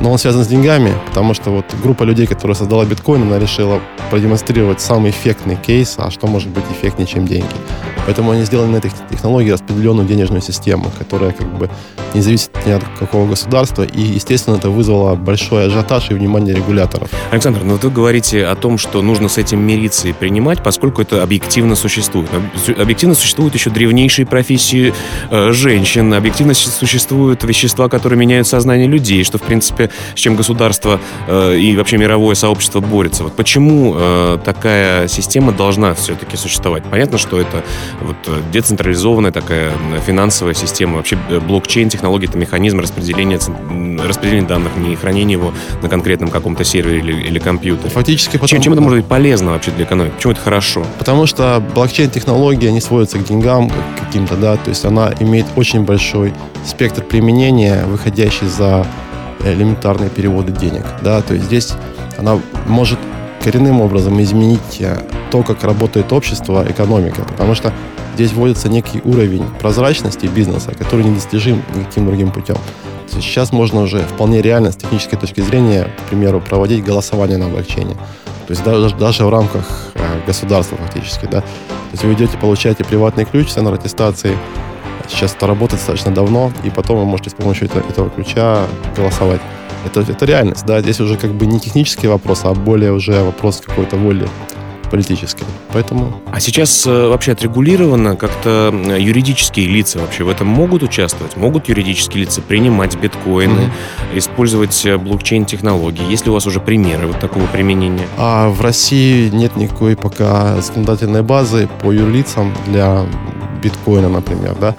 но 0.00 0.10
он 0.10 0.18
связан 0.18 0.44
с 0.44 0.48
деньгами, 0.48 0.92
потому 1.06 1.34
что 1.34 1.50
вот 1.50 1.64
группа 1.82 2.04
людей, 2.04 2.26
которая 2.26 2.54
создала 2.54 2.84
биткоин, 2.84 3.22
она 3.22 3.38
решила 3.38 3.80
продемонстрировать 4.10 4.80
самый 4.80 5.10
эффектный 5.10 5.56
кейс, 5.56 5.94
а 5.98 6.10
что 6.10 6.26
может 6.26 6.48
быть 6.48 6.64
эффектнее, 6.70 7.06
чем 7.06 7.26
деньги. 7.26 7.46
Поэтому 8.06 8.32
они 8.32 8.44
сделали 8.44 8.70
на 8.70 8.76
этой 8.76 8.92
технологии 9.10 9.50
распределенную 9.50 10.06
денежную 10.06 10.42
систему, 10.42 10.90
которая 10.98 11.32
как 11.32 11.46
бы 11.56 11.70
не 12.12 12.20
зависит 12.20 12.50
ни 12.66 12.70
от 12.70 12.84
какого 12.98 13.26
государства, 13.28 13.82
и, 13.82 14.00
естественно, 14.00 14.56
это 14.56 14.70
вызвало 14.70 15.14
большой 15.14 15.66
ажиотаж 15.66 16.10
и 16.10 16.14
внимание 16.14 16.54
регуляторов. 16.54 17.10
Александр, 17.30 17.60
ну 17.64 17.76
вы 17.76 17.90
говорите 17.90 18.44
о 18.46 18.54
том, 18.54 18.78
что 18.78 19.02
нужно 19.02 19.28
с 19.28 19.38
этим 19.38 19.60
мириться 19.60 20.08
и 20.08 20.12
принимать, 20.12 20.62
поскольку 20.62 21.02
это 21.02 21.22
объективно 21.22 21.76
существует. 21.76 22.28
Объективно 22.78 23.14
существуют 23.14 23.54
еще 23.54 23.70
древнейшие 23.70 24.26
профессии 24.26 24.92
э, 25.30 25.52
женщин, 25.52 26.12
объективно 26.12 26.54
существуют 26.54 27.42
вещества, 27.42 27.88
которые 27.88 28.18
меняют 28.18 28.46
сознание 28.46 28.86
людей, 28.86 29.24
что, 29.24 29.38
в 29.38 29.42
принципе, 29.42 29.83
с 30.14 30.18
чем 30.18 30.36
государство 30.36 31.00
э, 31.26 31.56
и 31.56 31.76
вообще 31.76 31.96
мировое 31.96 32.34
сообщество 32.34 32.80
борется. 32.80 33.24
Вот 33.24 33.34
почему 33.34 33.94
э, 33.96 34.38
такая 34.44 35.08
система 35.08 35.52
должна 35.52 35.94
все-таки 35.94 36.36
существовать? 36.36 36.84
Понятно, 36.84 37.18
что 37.18 37.40
это 37.40 37.62
вот 38.00 38.16
э, 38.26 38.40
децентрализованная 38.52 39.32
такая 39.32 39.72
финансовая 40.06 40.54
система, 40.54 40.96
вообще 40.96 41.18
э, 41.30 41.40
блокчейн 41.40 41.88
технология 41.88 42.26
это 42.26 42.38
механизм 42.38 42.80
распределения, 42.80 43.38
распределения 44.02 44.46
данных, 44.46 44.76
не 44.76 44.96
хранения 44.96 45.32
его 45.32 45.52
на 45.82 45.88
конкретном 45.88 46.30
каком-то 46.30 46.64
сервере 46.64 46.98
или, 46.98 47.12
или 47.12 47.38
компьютере. 47.38 47.90
Фактически 47.90 48.32
потом... 48.32 48.48
чем, 48.48 48.60
чем 48.62 48.72
это 48.72 48.82
может 48.82 48.98
быть 49.00 49.08
полезно 49.08 49.52
вообще 49.52 49.70
для 49.70 49.84
экономики? 49.84 50.14
Почему 50.16 50.32
это 50.32 50.42
хорошо? 50.42 50.84
Потому 50.98 51.26
что 51.26 51.62
блокчейн-технология 51.74 52.72
не 52.72 52.80
сводится 52.80 53.18
к 53.18 53.24
деньгам 53.24 53.70
каким-то, 53.98 54.36
да, 54.36 54.56
то 54.56 54.70
есть 54.70 54.84
она 54.84 55.12
имеет 55.20 55.46
очень 55.56 55.84
большой 55.84 56.32
спектр 56.64 57.02
применения, 57.02 57.84
выходящий 57.86 58.46
за 58.46 58.86
элементарные 59.44 60.10
переводы 60.10 60.52
денег, 60.52 60.84
да, 61.02 61.20
то 61.22 61.34
есть 61.34 61.46
здесь 61.46 61.72
она 62.18 62.38
может 62.66 62.98
коренным 63.42 63.80
образом 63.80 64.20
изменить 64.22 64.80
э, 64.80 64.96
то, 65.30 65.42
как 65.42 65.62
работает 65.64 66.12
общество, 66.12 66.64
экономика, 66.68 67.22
потому 67.22 67.54
что 67.54 67.72
здесь 68.14 68.32
вводится 68.32 68.68
некий 68.68 69.02
уровень 69.04 69.44
прозрачности 69.60 70.26
бизнеса, 70.26 70.72
который 70.72 71.04
недостижим 71.04 71.62
никаким 71.74 72.06
другим 72.06 72.30
путем. 72.30 72.56
Сейчас 73.06 73.52
можно 73.52 73.82
уже 73.82 73.98
вполне 74.00 74.40
реально 74.40 74.72
с 74.72 74.76
технической 74.76 75.18
точки 75.18 75.40
зрения, 75.40 75.90
к 75.98 76.08
примеру, 76.08 76.40
проводить 76.40 76.82
голосование 76.82 77.36
на 77.36 77.48
блокчейне. 77.48 77.94
То 78.46 78.50
есть 78.50 78.64
даже, 78.64 78.94
даже 78.96 79.24
в 79.24 79.30
рамках 79.30 79.92
э, 79.94 80.00
государства 80.26 80.76
фактически, 80.78 81.26
да. 81.26 81.40
То 81.40 81.46
есть 81.92 82.04
вы 82.04 82.14
идете, 82.14 82.38
получаете 82.38 82.84
приватный 82.84 83.24
ключ 83.24 83.50
с 83.50 83.56
аттестации. 83.58 84.36
Сейчас 85.08 85.34
это 85.34 85.46
работает 85.46 85.80
достаточно 85.80 86.12
давно, 86.12 86.52
и 86.64 86.70
потом 86.70 86.98
вы 86.98 87.04
можете 87.04 87.30
с 87.30 87.34
помощью 87.34 87.66
этого, 87.66 87.88
этого 87.88 88.10
ключа 88.10 88.66
голосовать. 88.96 89.40
Это, 89.84 90.00
это 90.00 90.24
реальность, 90.24 90.64
да. 90.64 90.80
Здесь 90.80 91.00
уже 91.00 91.16
как 91.16 91.32
бы 91.32 91.46
не 91.46 91.60
технический 91.60 92.08
вопрос, 92.08 92.40
а 92.44 92.54
более 92.54 92.92
уже 92.92 93.22
вопрос 93.22 93.60
какой-то 93.64 93.96
воли 93.96 94.26
политической. 94.94 95.44
Поэтому... 95.72 96.20
А 96.30 96.38
сейчас 96.38 96.86
э, 96.86 97.08
вообще 97.08 97.32
отрегулировано 97.32 98.14
как-то 98.14 98.72
юридические 98.96 99.66
лица 99.66 99.98
вообще 99.98 100.22
в 100.22 100.28
этом 100.28 100.46
могут 100.46 100.84
участвовать? 100.84 101.36
Могут 101.36 101.68
юридические 101.68 102.24
лица 102.24 102.40
принимать 102.40 102.96
биткоины, 102.96 103.58
mm-hmm. 103.58 104.18
использовать 104.18 104.86
э, 104.86 104.96
блокчейн-технологии? 104.96 106.08
Есть 106.08 106.26
ли 106.26 106.30
у 106.30 106.34
вас 106.34 106.46
уже 106.46 106.60
примеры 106.60 107.08
вот 107.08 107.18
такого 107.18 107.46
применения? 107.46 108.06
А 108.16 108.48
в 108.50 108.60
России 108.60 109.30
нет 109.30 109.56
никакой 109.56 109.96
пока 109.96 110.60
законодательной 110.60 111.22
базы 111.22 111.68
по 111.82 111.90
юрлицам 111.90 112.54
для 112.66 113.04
биткоина, 113.64 114.08
например, 114.08 114.54
да 114.60 114.74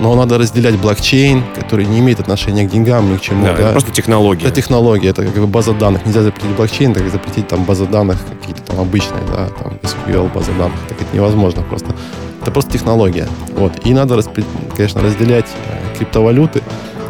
но 0.00 0.14
надо 0.14 0.38
разделять 0.38 0.78
блокчейн, 0.78 1.42
который 1.54 1.86
не 1.86 2.00
имеет 2.00 2.20
отношения 2.20 2.64
к 2.64 2.70
деньгам, 2.70 3.12
ни 3.12 3.16
к 3.16 3.20
чему. 3.20 3.44
Да, 3.44 3.54
да. 3.54 3.62
это 3.62 3.72
просто 3.72 3.92
технология. 3.92 4.46
Это 4.46 4.56
технология, 4.56 5.08
это 5.08 5.24
как 5.24 5.34
бы 5.34 5.46
база 5.46 5.72
данных. 5.72 6.04
Нельзя 6.04 6.22
запретить 6.22 6.50
блокчейн, 6.50 6.92
так 6.92 7.02
как 7.02 7.12
запретить 7.12 7.48
там 7.48 7.64
базы 7.64 7.86
данных 7.86 8.18
какие-то 8.40 8.62
там 8.62 8.80
обычные, 8.80 9.22
да, 9.28 9.48
там 9.48 9.78
SQL 9.82 10.32
базы 10.32 10.52
данных. 10.52 10.78
Так 10.88 11.00
это 11.00 11.16
невозможно 11.16 11.62
просто. 11.62 11.94
Это 12.42 12.50
просто 12.50 12.72
технология. 12.72 13.26
Вот. 13.56 13.72
И 13.84 13.94
надо, 13.94 14.20
конечно, 14.76 15.02
разделять 15.02 15.46
э, 15.66 15.96
криптовалюты 15.98 16.62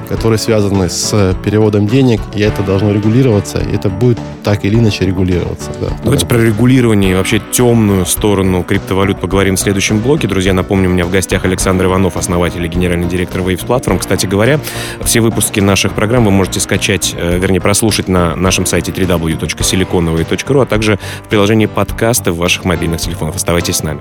которые 0.09 0.39
связаны 0.39 0.89
с 0.89 1.37
переводом 1.45 1.87
денег, 1.87 2.21
и 2.35 2.41
это 2.41 2.63
должно 2.63 2.93
регулироваться, 2.93 3.59
и 3.59 3.75
это 3.75 3.89
будет 3.89 4.19
так 4.45 4.65
или 4.65 4.77
иначе 4.77 5.05
регулироваться. 5.05 5.71
Да. 5.81 5.89
Давайте 6.05 6.27
про 6.27 6.39
регулирование 6.39 7.13
и 7.13 7.15
вообще 7.15 7.41
темную 7.51 8.07
сторону 8.07 8.63
криптовалют 8.63 9.21
поговорим 9.21 9.57
в 9.57 9.61
следующем 9.61 10.01
блоке. 10.01 10.29
Друзья, 10.29 10.53
напомню, 10.53 10.89
у 10.89 10.93
меня 10.93 11.05
в 11.05 11.11
гостях 11.11 11.45
Александр 11.45 11.87
Иванов, 11.87 12.17
основатель 12.17 12.65
и 12.65 12.69
генеральный 12.69 13.09
директор 13.09 13.41
Waves 13.41 13.67
Platform. 13.67 13.99
Кстати 13.99 14.27
говоря, 14.27 14.61
все 15.03 15.21
выпуски 15.21 15.61
наших 15.61 15.95
программ 15.95 16.25
вы 16.25 16.31
можете 16.31 16.61
скачать, 16.61 17.15
э, 17.17 17.39
вернее, 17.39 17.61
прослушать 17.61 18.09
на 18.09 18.37
нашем 18.37 18.67
сайте 18.67 18.93
www.siliconovые.ru, 18.93 20.63
а 20.63 20.67
также 20.67 20.99
в 21.25 21.29
приложении 21.29 21.67
подкасты 21.67 22.33
в 22.33 22.37
ваших 22.37 22.65
мобильных 22.65 23.01
телефонах. 23.01 23.37
Оставайтесь 23.37 23.77
с 23.77 23.83
нами. 23.83 24.01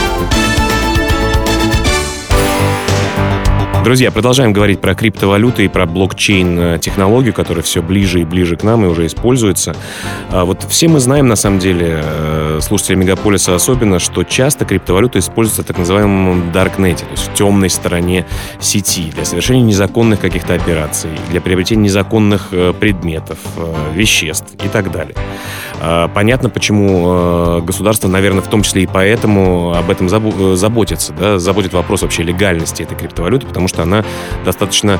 Друзья, 3.83 4.11
продолжаем 4.11 4.53
говорить 4.53 4.79
про 4.79 4.93
криптовалюты 4.93 5.65
и 5.65 5.67
про 5.67 5.87
блокчейн-технологию, 5.87 7.33
которая 7.33 7.63
все 7.63 7.81
ближе 7.81 8.21
и 8.21 8.25
ближе 8.25 8.55
к 8.55 8.61
нам 8.61 8.85
и 8.85 8.87
уже 8.87 9.07
используется. 9.07 9.75
А 10.29 10.45
вот 10.45 10.63
все 10.69 10.87
мы 10.87 10.99
знаем, 10.99 11.27
на 11.27 11.35
самом 11.35 11.57
деле, 11.57 11.99
э, 12.03 12.59
слушатели 12.61 12.93
Мегаполиса 12.93 13.55
особенно, 13.55 13.97
что 13.97 14.23
часто 14.23 14.65
криптовалюта 14.65 15.17
используется 15.17 15.63
в 15.63 15.65
так 15.65 15.79
называемом 15.79 16.51
даркнете, 16.51 17.05
то 17.05 17.11
есть 17.11 17.27
в 17.27 17.33
темной 17.33 17.71
стороне 17.71 18.27
сети, 18.59 19.09
для 19.15 19.25
совершения 19.25 19.63
незаконных 19.63 20.19
каких-то 20.19 20.53
операций, 20.53 21.09
для 21.31 21.41
приобретения 21.41 21.85
незаконных 21.85 22.49
э, 22.51 22.73
предметов, 22.79 23.39
э, 23.57 23.73
веществ 23.95 24.53
и 24.63 24.67
так 24.67 24.91
далее. 24.91 25.15
А, 25.83 26.07
понятно, 26.09 26.49
почему 26.49 27.61
государство, 27.61 28.07
наверное, 28.07 28.41
в 28.41 28.47
том 28.47 28.61
числе 28.61 28.83
и 28.83 28.87
поэтому 28.87 29.73
об 29.73 29.89
этом 29.89 30.09
заботится, 30.09 31.13
да, 31.13 31.39
заботит 31.39 31.73
вопрос 31.73 32.03
вообще 32.03 32.21
легальности 32.21 32.83
этой 32.83 32.95
криптовалюты, 32.95 33.47
потому 33.47 33.67
что 33.67 33.81
она 33.81 34.05
достаточно 34.45 34.99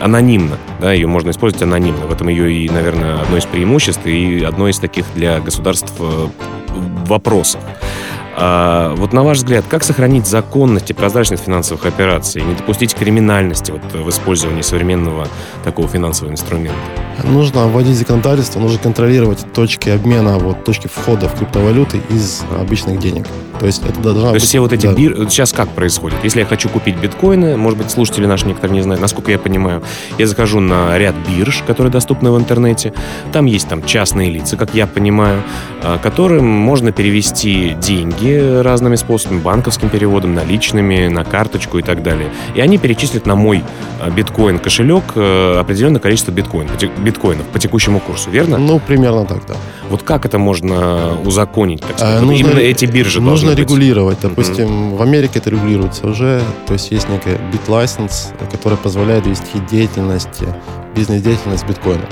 анонимна, 0.00 0.58
да, 0.80 0.92
ее 0.92 1.06
можно 1.06 1.30
использовать 1.30 1.62
анонимно. 1.62 2.06
В 2.06 2.12
этом 2.12 2.28
ее 2.28 2.52
и, 2.52 2.68
наверное, 2.68 3.20
одно 3.20 3.36
из 3.36 3.44
преимуществ 3.44 4.04
и 4.06 4.42
одно 4.42 4.68
из 4.68 4.78
таких 4.80 5.04
для 5.14 5.38
государств 5.38 5.92
э, 6.00 6.26
вопросов. 7.06 7.60
А, 8.36 8.94
вот 8.96 9.12
на 9.12 9.22
ваш 9.22 9.38
взгляд, 9.38 9.64
как 9.68 9.84
сохранить 9.84 10.26
законность 10.26 10.90
и 10.90 10.94
прозрачность 10.94 11.44
финансовых 11.44 11.86
операций, 11.86 12.42
не 12.42 12.54
допустить 12.54 12.94
криминальности 12.94 13.70
вот, 13.70 13.82
в 13.92 14.08
использовании 14.08 14.62
современного 14.62 15.28
такого 15.64 15.88
финансового 15.88 16.32
инструмента? 16.32 16.78
Нужно 17.24 17.66
вводить 17.66 17.96
законодательство, 17.96 18.60
нужно 18.60 18.78
контролировать 18.78 19.44
точки 19.52 19.88
обмена, 19.88 20.38
вот, 20.38 20.64
точки 20.64 20.86
входа 20.86 21.28
в 21.28 21.36
криптовалюты 21.36 22.00
из 22.10 22.42
обычных 22.58 22.98
денег. 22.98 23.26
То 23.58 23.66
есть 23.66 23.82
это 23.84 24.00
должна 24.00 24.28
То 24.30 24.34
есть 24.34 24.46
все 24.46 24.60
вот 24.60 24.72
эти 24.72 24.86
да. 24.86 24.92
бир... 24.92 25.28
Сейчас 25.28 25.52
как 25.52 25.68
происходит? 25.70 26.18
Если 26.22 26.40
я 26.40 26.46
хочу 26.46 26.68
купить 26.68 26.96
биткоины, 26.96 27.56
может 27.56 27.78
быть, 27.78 27.90
слушатели 27.90 28.26
наши 28.26 28.46
некоторые 28.46 28.76
не 28.76 28.82
знают, 28.82 29.00
насколько 29.00 29.30
я 29.30 29.38
понимаю, 29.38 29.82
я 30.18 30.26
захожу 30.26 30.60
на 30.60 30.96
ряд 30.98 31.14
бирж, 31.28 31.62
которые 31.66 31.92
доступны 31.92 32.30
в 32.30 32.38
интернете. 32.38 32.92
Там 33.32 33.46
есть 33.46 33.68
там 33.68 33.84
частные 33.84 34.30
лица, 34.30 34.56
как 34.56 34.74
я 34.74 34.86
понимаю, 34.86 35.42
а, 35.82 35.98
которым 35.98 36.46
можно 36.46 36.92
перевести 36.92 37.76
деньги 37.80 38.60
разными 38.62 38.96
способами, 38.96 39.40
банковским 39.40 39.88
переводом, 39.88 40.34
наличными, 40.34 41.08
на 41.08 41.24
карточку 41.24 41.78
и 41.78 41.82
так 41.82 42.02
далее. 42.02 42.30
И 42.54 42.60
они 42.60 42.78
перечислят 42.78 43.26
на 43.26 43.34
мой 43.34 43.64
э, 44.00 44.10
биткоин-кошелек 44.10 45.04
э, 45.14 45.58
определенное 45.58 46.00
количество 46.00 46.30
биткоин, 46.30 46.68
биткоинов 46.98 47.46
по 47.46 47.58
текущему 47.58 48.00
курсу, 48.00 48.30
верно? 48.30 48.58
Ну, 48.58 48.78
примерно 48.80 49.24
так, 49.24 49.46
да. 49.46 49.54
Вот 49.90 50.02
как 50.02 50.26
это 50.26 50.38
можно 50.38 51.18
узаконить, 51.24 51.80
так 51.80 51.98
сказать? 51.98 52.22
А, 52.22 52.24
нужно, 52.24 52.38
Именно 52.38 52.58
эти 52.58 52.84
биржи 52.84 53.20
Нужно 53.20 53.47
регулировать. 53.54 54.20
Быть. 54.20 54.30
Допустим, 54.30 54.68
mm-hmm. 54.68 54.96
в 54.96 55.02
Америке 55.02 55.38
это 55.38 55.50
регулируется 55.50 56.06
уже, 56.06 56.42
то 56.66 56.72
есть 56.74 56.90
есть 56.90 57.08
некая 57.08 57.38
BitLicense, 57.52 58.32
который 58.50 58.78
позволяет 58.78 59.26
вести 59.26 59.58
деятельность, 59.70 60.42
бизнес-деятельность 60.94 61.66
биткоина. 61.66 62.06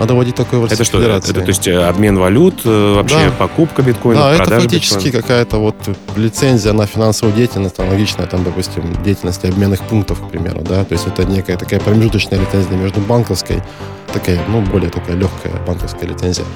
Надо 0.00 0.14
вводить 0.14 0.34
такой 0.34 0.60
вот 0.60 0.72
Это 0.72 0.82
что? 0.82 0.98
Это, 0.98 1.34
то 1.34 1.40
есть 1.42 1.68
э, 1.68 1.76
обмен 1.76 2.16
валют, 2.16 2.62
э, 2.64 2.94
вообще 2.94 3.26
да. 3.26 3.32
покупка 3.32 3.82
биткоина, 3.82 4.18
да, 4.18 4.36
продажа 4.36 4.52
это 4.52 4.60
фактически 4.62 5.04
биткоина? 5.04 5.22
какая-то 5.22 5.58
вот 5.58 5.76
лицензия 6.16 6.72
на 6.72 6.86
финансовую 6.86 7.36
деятельность, 7.36 7.78
аналогичная, 7.78 8.26
там, 8.26 8.42
допустим, 8.42 8.82
деятельности 9.04 9.46
обменных 9.46 9.82
пунктов, 9.82 10.26
к 10.26 10.30
примеру, 10.30 10.62
да, 10.62 10.84
то 10.84 10.94
есть 10.94 11.06
это 11.06 11.26
некая 11.26 11.58
такая 11.58 11.80
промежуточная 11.80 12.40
лицензия 12.40 12.78
между 12.78 13.00
банковской, 13.00 13.62
такая, 14.10 14.40
ну, 14.48 14.62
более 14.62 14.88
такая 14.88 15.16
легкая 15.16 15.52
банковская 15.66 16.06
лицензия. 16.06 16.46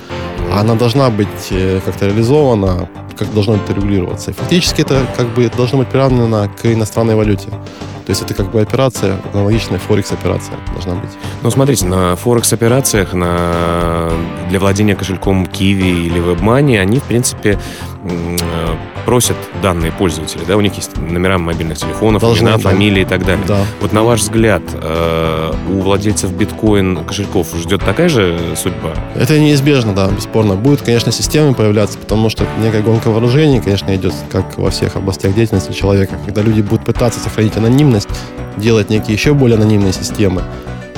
Она 0.50 0.74
должна 0.74 1.10
быть 1.10 1.28
э, 1.50 1.80
как-то 1.84 2.06
реализована, 2.06 2.88
как 3.14 3.32
должно 3.32 3.56
это 3.56 3.72
регулироваться. 3.72 4.30
И 4.30 4.34
фактически 4.34 4.82
это 4.82 5.06
как 5.16 5.28
бы 5.28 5.50
должно 5.56 5.78
быть 5.78 5.88
приравнено 5.88 6.48
к 6.48 6.66
иностранной 6.66 7.14
валюте. 7.14 7.48
То 7.48 8.10
есть 8.10 8.20
это 8.20 8.34
как 8.34 8.50
бы 8.50 8.60
операция, 8.60 9.18
аналогичная 9.32 9.78
Форекс-операция 9.78 10.56
должна 10.72 10.94
быть. 10.96 11.10
Ну, 11.42 11.50
смотрите, 11.50 11.86
на 11.86 12.16
Форекс-операциях 12.16 13.14
на... 13.14 14.10
для 14.50 14.60
владения 14.60 14.94
кошельком 14.94 15.44
Kiwi 15.44 16.06
или 16.06 16.20
WebMoney, 16.20 16.78
они, 16.78 16.98
в 16.98 17.04
принципе, 17.04 17.58
просят 19.04 19.36
данные 19.62 19.92
пользователей, 19.92 20.44
да, 20.46 20.56
у 20.56 20.60
них 20.60 20.74
есть 20.74 20.96
номера 20.96 21.38
мобильных 21.38 21.78
телефонов, 21.78 22.22
Должны, 22.22 22.48
имена, 22.48 22.56
да. 22.56 22.70
фамилии 22.70 23.02
и 23.02 23.04
так 23.04 23.24
далее. 23.24 23.44
Да. 23.46 23.58
Вот 23.80 23.92
на 23.92 24.02
ваш 24.02 24.20
взгляд, 24.20 24.62
э, 24.72 25.52
у 25.70 25.80
владельцев 25.80 26.32
биткоин 26.32 27.04
кошельков 27.04 27.54
ждет 27.54 27.84
такая 27.84 28.08
же 28.08 28.38
судьба? 28.56 28.94
Это 29.14 29.38
неизбежно, 29.38 29.94
да, 29.94 30.08
бесспорно. 30.08 30.54
Будет, 30.54 30.82
конечно, 30.82 31.12
системы 31.12 31.54
появляться, 31.54 31.98
потому 31.98 32.30
что 32.30 32.44
некая 32.62 32.82
гонка 32.82 33.08
вооружений, 33.10 33.60
конечно, 33.60 33.94
идет, 33.94 34.14
как 34.30 34.58
во 34.58 34.70
всех 34.70 34.96
областях 34.96 35.34
деятельности 35.34 35.72
человека, 35.72 36.16
когда 36.24 36.42
люди 36.42 36.62
будут 36.62 36.84
пытаться 36.84 37.20
сохранить 37.20 37.56
анонимность, 37.56 38.08
делать 38.56 38.90
некие 38.90 39.14
еще 39.14 39.34
более 39.34 39.56
анонимные 39.56 39.92
системы. 39.92 40.42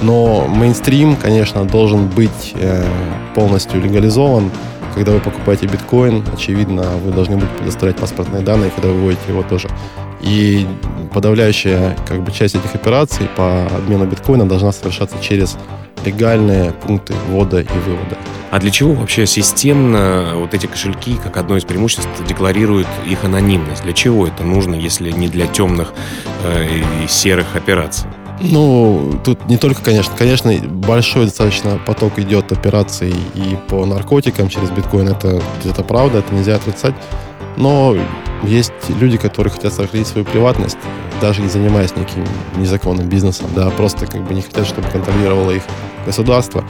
Но 0.02 0.46
мейнстрим, 0.46 1.16
конечно, 1.16 1.64
должен 1.64 2.06
быть 2.08 2.52
э, 2.54 2.84
полностью 3.34 3.80
легализован, 3.80 4.50
когда 4.96 5.12
вы 5.12 5.20
покупаете 5.20 5.66
биткоин, 5.66 6.24
очевидно, 6.32 6.82
вы 7.04 7.12
должны 7.12 7.36
будете 7.36 7.52
предоставлять 7.58 7.96
паспортные 7.96 8.42
данные, 8.42 8.70
когда 8.70 8.88
вы 8.88 8.94
выводите 8.94 9.24
его 9.28 9.42
тоже. 9.42 9.68
И 10.22 10.66
подавляющая 11.12 11.94
как 12.08 12.22
бы, 12.22 12.32
часть 12.32 12.54
этих 12.54 12.74
операций 12.74 13.28
по 13.36 13.66
обмену 13.66 14.06
биткоина 14.06 14.48
должна 14.48 14.72
совершаться 14.72 15.16
через 15.20 15.58
легальные 16.06 16.72
пункты 16.72 17.12
ввода 17.28 17.60
и 17.60 17.78
вывода. 17.84 18.16
А 18.50 18.58
для 18.58 18.70
чего 18.70 18.94
вообще 18.94 19.26
системно 19.26 20.32
вот 20.36 20.54
эти 20.54 20.64
кошельки, 20.64 21.18
как 21.22 21.36
одно 21.36 21.58
из 21.58 21.64
преимуществ, 21.64 22.08
декларируют 22.26 22.88
их 23.06 23.22
анонимность? 23.22 23.82
Для 23.82 23.92
чего 23.92 24.26
это 24.26 24.44
нужно, 24.44 24.76
если 24.76 25.10
не 25.10 25.28
для 25.28 25.46
темных 25.46 25.92
э, 26.42 26.66
и 27.04 27.06
серых 27.06 27.54
операций? 27.54 28.08
Ну, 28.40 29.18
тут 29.24 29.48
не 29.48 29.56
только, 29.56 29.82
конечно, 29.82 30.14
конечно, 30.16 30.52
большой 30.68 31.24
достаточно 31.24 31.78
поток 31.86 32.18
идет 32.18 32.52
операций 32.52 33.14
и 33.34 33.56
по 33.68 33.86
наркотикам 33.86 34.48
через 34.48 34.70
биткоин, 34.70 35.08
это, 35.08 35.42
это 35.64 35.82
правда, 35.82 36.18
это 36.18 36.34
нельзя 36.34 36.56
отрицать. 36.56 36.94
Но 37.56 37.96
есть 38.42 38.72
люди, 39.00 39.16
которые 39.16 39.52
хотят 39.52 39.72
сохранить 39.72 40.06
свою 40.06 40.26
приватность, 40.26 40.76
даже 41.20 41.40
не 41.40 41.48
занимаясь 41.48 41.96
неким 41.96 42.24
незаконным 42.56 43.08
бизнесом, 43.08 43.46
да, 43.54 43.70
просто 43.70 44.06
как 44.06 44.22
бы 44.26 44.34
не 44.34 44.42
хотят, 44.42 44.66
чтобы 44.66 44.88
контролировало 44.88 45.52
их 45.52 45.62
государство. 46.04 46.64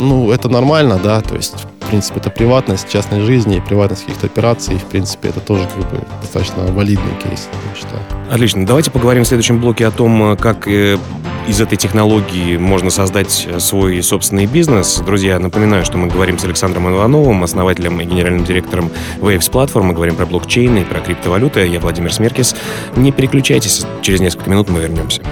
Ну, 0.00 0.32
это 0.32 0.48
нормально, 0.48 0.98
да, 1.02 1.20
то 1.20 1.36
есть, 1.36 1.54
в 1.86 1.88
принципе, 1.88 2.18
это 2.18 2.30
приватность 2.30 2.88
частной 2.88 3.20
жизни, 3.20 3.62
приватность 3.66 4.02
каких-то 4.02 4.26
операций, 4.26 4.76
в 4.76 4.84
принципе, 4.84 5.28
это 5.28 5.40
тоже 5.40 5.68
как 5.68 5.90
бы 5.90 6.04
достаточно 6.20 6.64
валидный 6.72 7.12
кейс, 7.22 7.48
я 7.72 7.80
считаю. 7.80 8.02
Отлично. 8.30 8.66
Давайте 8.66 8.90
поговорим 8.90 9.22
в 9.22 9.28
следующем 9.28 9.60
блоке 9.60 9.86
о 9.86 9.92
том, 9.92 10.36
как 10.36 10.66
э, 10.66 10.98
из 11.46 11.60
этой 11.60 11.76
технологии 11.76 12.56
можно 12.56 12.90
создать 12.90 13.48
свой 13.58 14.02
собственный 14.02 14.46
бизнес. 14.46 15.00
Друзья, 15.06 15.38
напоминаю, 15.38 15.84
что 15.84 15.96
мы 15.96 16.08
говорим 16.08 16.38
с 16.38 16.44
Александром 16.44 16.90
Ивановым, 16.90 17.44
основателем 17.44 18.00
и 18.00 18.04
генеральным 18.04 18.44
директором 18.44 18.90
Waves 19.20 19.50
Platform. 19.50 19.84
Мы 19.84 19.94
говорим 19.94 20.16
про 20.16 20.26
блокчейн 20.26 20.76
и 20.78 20.84
про 20.84 21.00
криптовалюты. 21.00 21.66
Я 21.66 21.78
Владимир 21.78 22.12
Смеркис. 22.12 22.56
Не 22.96 23.12
переключайтесь, 23.12 23.86
через 24.02 24.20
несколько 24.20 24.50
минут 24.50 24.68
мы 24.70 24.80
вернемся. 24.80 25.22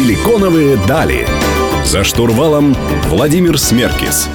Силиконовые 0.00 0.78
дали. 0.88 1.26
За 1.84 2.04
штурвалом 2.04 2.74
Владимир 3.08 3.58
Смеркис. 3.58 4.30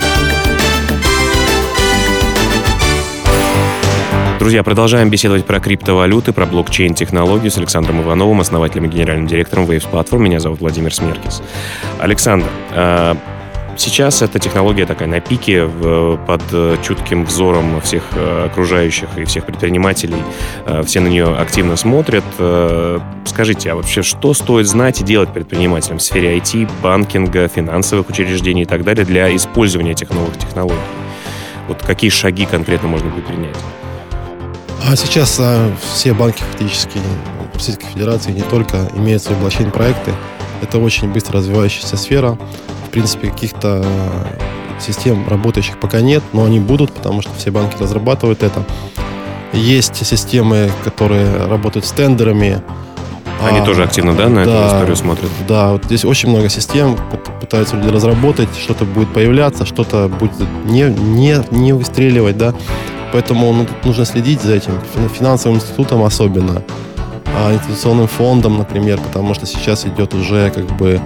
Друзья, 4.37 4.61
продолжаем 4.61 5.09
беседовать 5.09 5.43
про 5.43 5.59
криптовалюты, 5.59 6.33
про 6.33 6.45
блокчейн-технологию 6.45 7.49
с 7.49 7.57
Александром 7.57 8.03
Ивановым, 8.03 8.41
основателем 8.41 8.85
и 8.85 8.89
генеральным 8.89 9.25
директором 9.25 9.65
Waves 9.65 9.89
Platform. 9.91 10.19
Меня 10.19 10.39
зовут 10.39 10.59
Владимир 10.59 10.93
Смеркис. 10.93 11.41
Александр, 11.97 12.45
а, 12.71 13.17
Сейчас 13.77 14.21
эта 14.21 14.39
технология 14.39 14.85
такая 14.85 15.07
на 15.09 15.19
пике, 15.19 15.67
под 15.67 16.41
э, 16.51 16.77
чутким 16.81 17.25
взором 17.25 17.81
всех 17.81 18.03
э, 18.13 18.45
окружающих 18.45 19.09
и 19.17 19.25
всех 19.25 19.45
предпринимателей. 19.45 20.21
Э, 20.65 20.81
все 20.83 21.01
на 21.01 21.07
нее 21.07 21.35
активно 21.35 21.75
смотрят. 21.75 22.23
Скажите, 23.25 23.71
а 23.71 23.75
вообще 23.75 24.01
что 24.01 24.33
стоит 24.33 24.67
знать 24.67 25.01
и 25.01 25.03
делать 25.03 25.33
предпринимателям 25.33 25.97
в 25.97 26.01
сфере 26.01 26.37
IT, 26.37 26.69
банкинга, 26.81 27.49
финансовых 27.49 28.07
учреждений 28.09 28.61
и 28.61 28.65
так 28.65 28.83
далее 28.85 29.03
для 29.03 29.35
использования 29.35 29.91
этих 29.91 30.11
новых 30.11 30.37
технологий? 30.37 30.79
Вот 31.67 31.81
какие 31.81 32.09
шаги 32.09 32.45
конкретно 32.45 32.87
можно 32.87 33.09
предпринять? 33.11 33.57
А 34.87 34.95
сейчас 34.95 35.37
а, 35.39 35.69
все 35.93 36.13
банки 36.13 36.43
фактически 36.43 36.99
Российской 37.53 37.87
Федерации 37.87 38.31
не 38.31 38.43
только 38.43 38.89
имеют 38.95 39.23
свои 39.23 39.37
блокчейн-проекты. 39.37 40.11
Это 40.61 40.77
очень 40.77 41.11
быстро 41.11 41.39
развивающаяся 41.39 41.97
сфера 41.97 42.37
принципе, 42.95 43.29
каких-то 43.29 43.85
систем 44.79 45.27
работающих 45.27 45.77
пока 45.81 45.99
нет, 45.99 46.23
но 46.31 46.45
они 46.45 46.61
будут, 46.61 46.93
потому 46.93 47.21
что 47.21 47.31
все 47.37 47.51
банки 47.51 47.75
разрабатывают 47.77 48.41
это. 48.41 48.63
Есть 49.51 50.05
системы, 50.05 50.71
которые 50.85 51.45
работают 51.45 51.85
с 51.85 51.91
тендерами. 51.91 52.61
Они 53.45 53.59
а, 53.59 53.65
тоже 53.65 53.83
активно, 53.83 54.15
да, 54.15 54.29
на 54.29 54.45
да, 54.45 54.51
эту 54.51 54.67
историю 54.67 54.95
смотрят? 54.95 55.29
Да, 55.45 55.73
вот 55.73 55.83
здесь 55.83 56.05
очень 56.05 56.29
много 56.29 56.47
систем, 56.47 56.97
пытаются 57.41 57.75
люди 57.75 57.89
разработать, 57.89 58.49
что-то 58.57 58.85
будет 58.85 59.13
появляться, 59.13 59.65
что-то 59.65 60.07
будет 60.07 60.31
не, 60.63 60.83
не, 60.83 61.43
не 61.51 61.73
выстреливать, 61.73 62.37
да. 62.37 62.53
Поэтому 63.11 63.51
ну, 63.51 63.65
тут 63.65 63.83
нужно 63.83 64.05
следить 64.05 64.41
за 64.41 64.55
этим, 64.55 64.79
финансовым 65.13 65.57
институтом 65.57 66.01
особенно, 66.03 66.63
а 67.37 67.51
инвестиционным 67.51 68.07
фондом, 68.07 68.57
например, 68.57 68.99
потому 69.01 69.33
что 69.33 69.45
сейчас 69.45 69.85
идет 69.85 70.13
уже 70.13 70.49
как 70.51 70.65
бы 70.77 71.01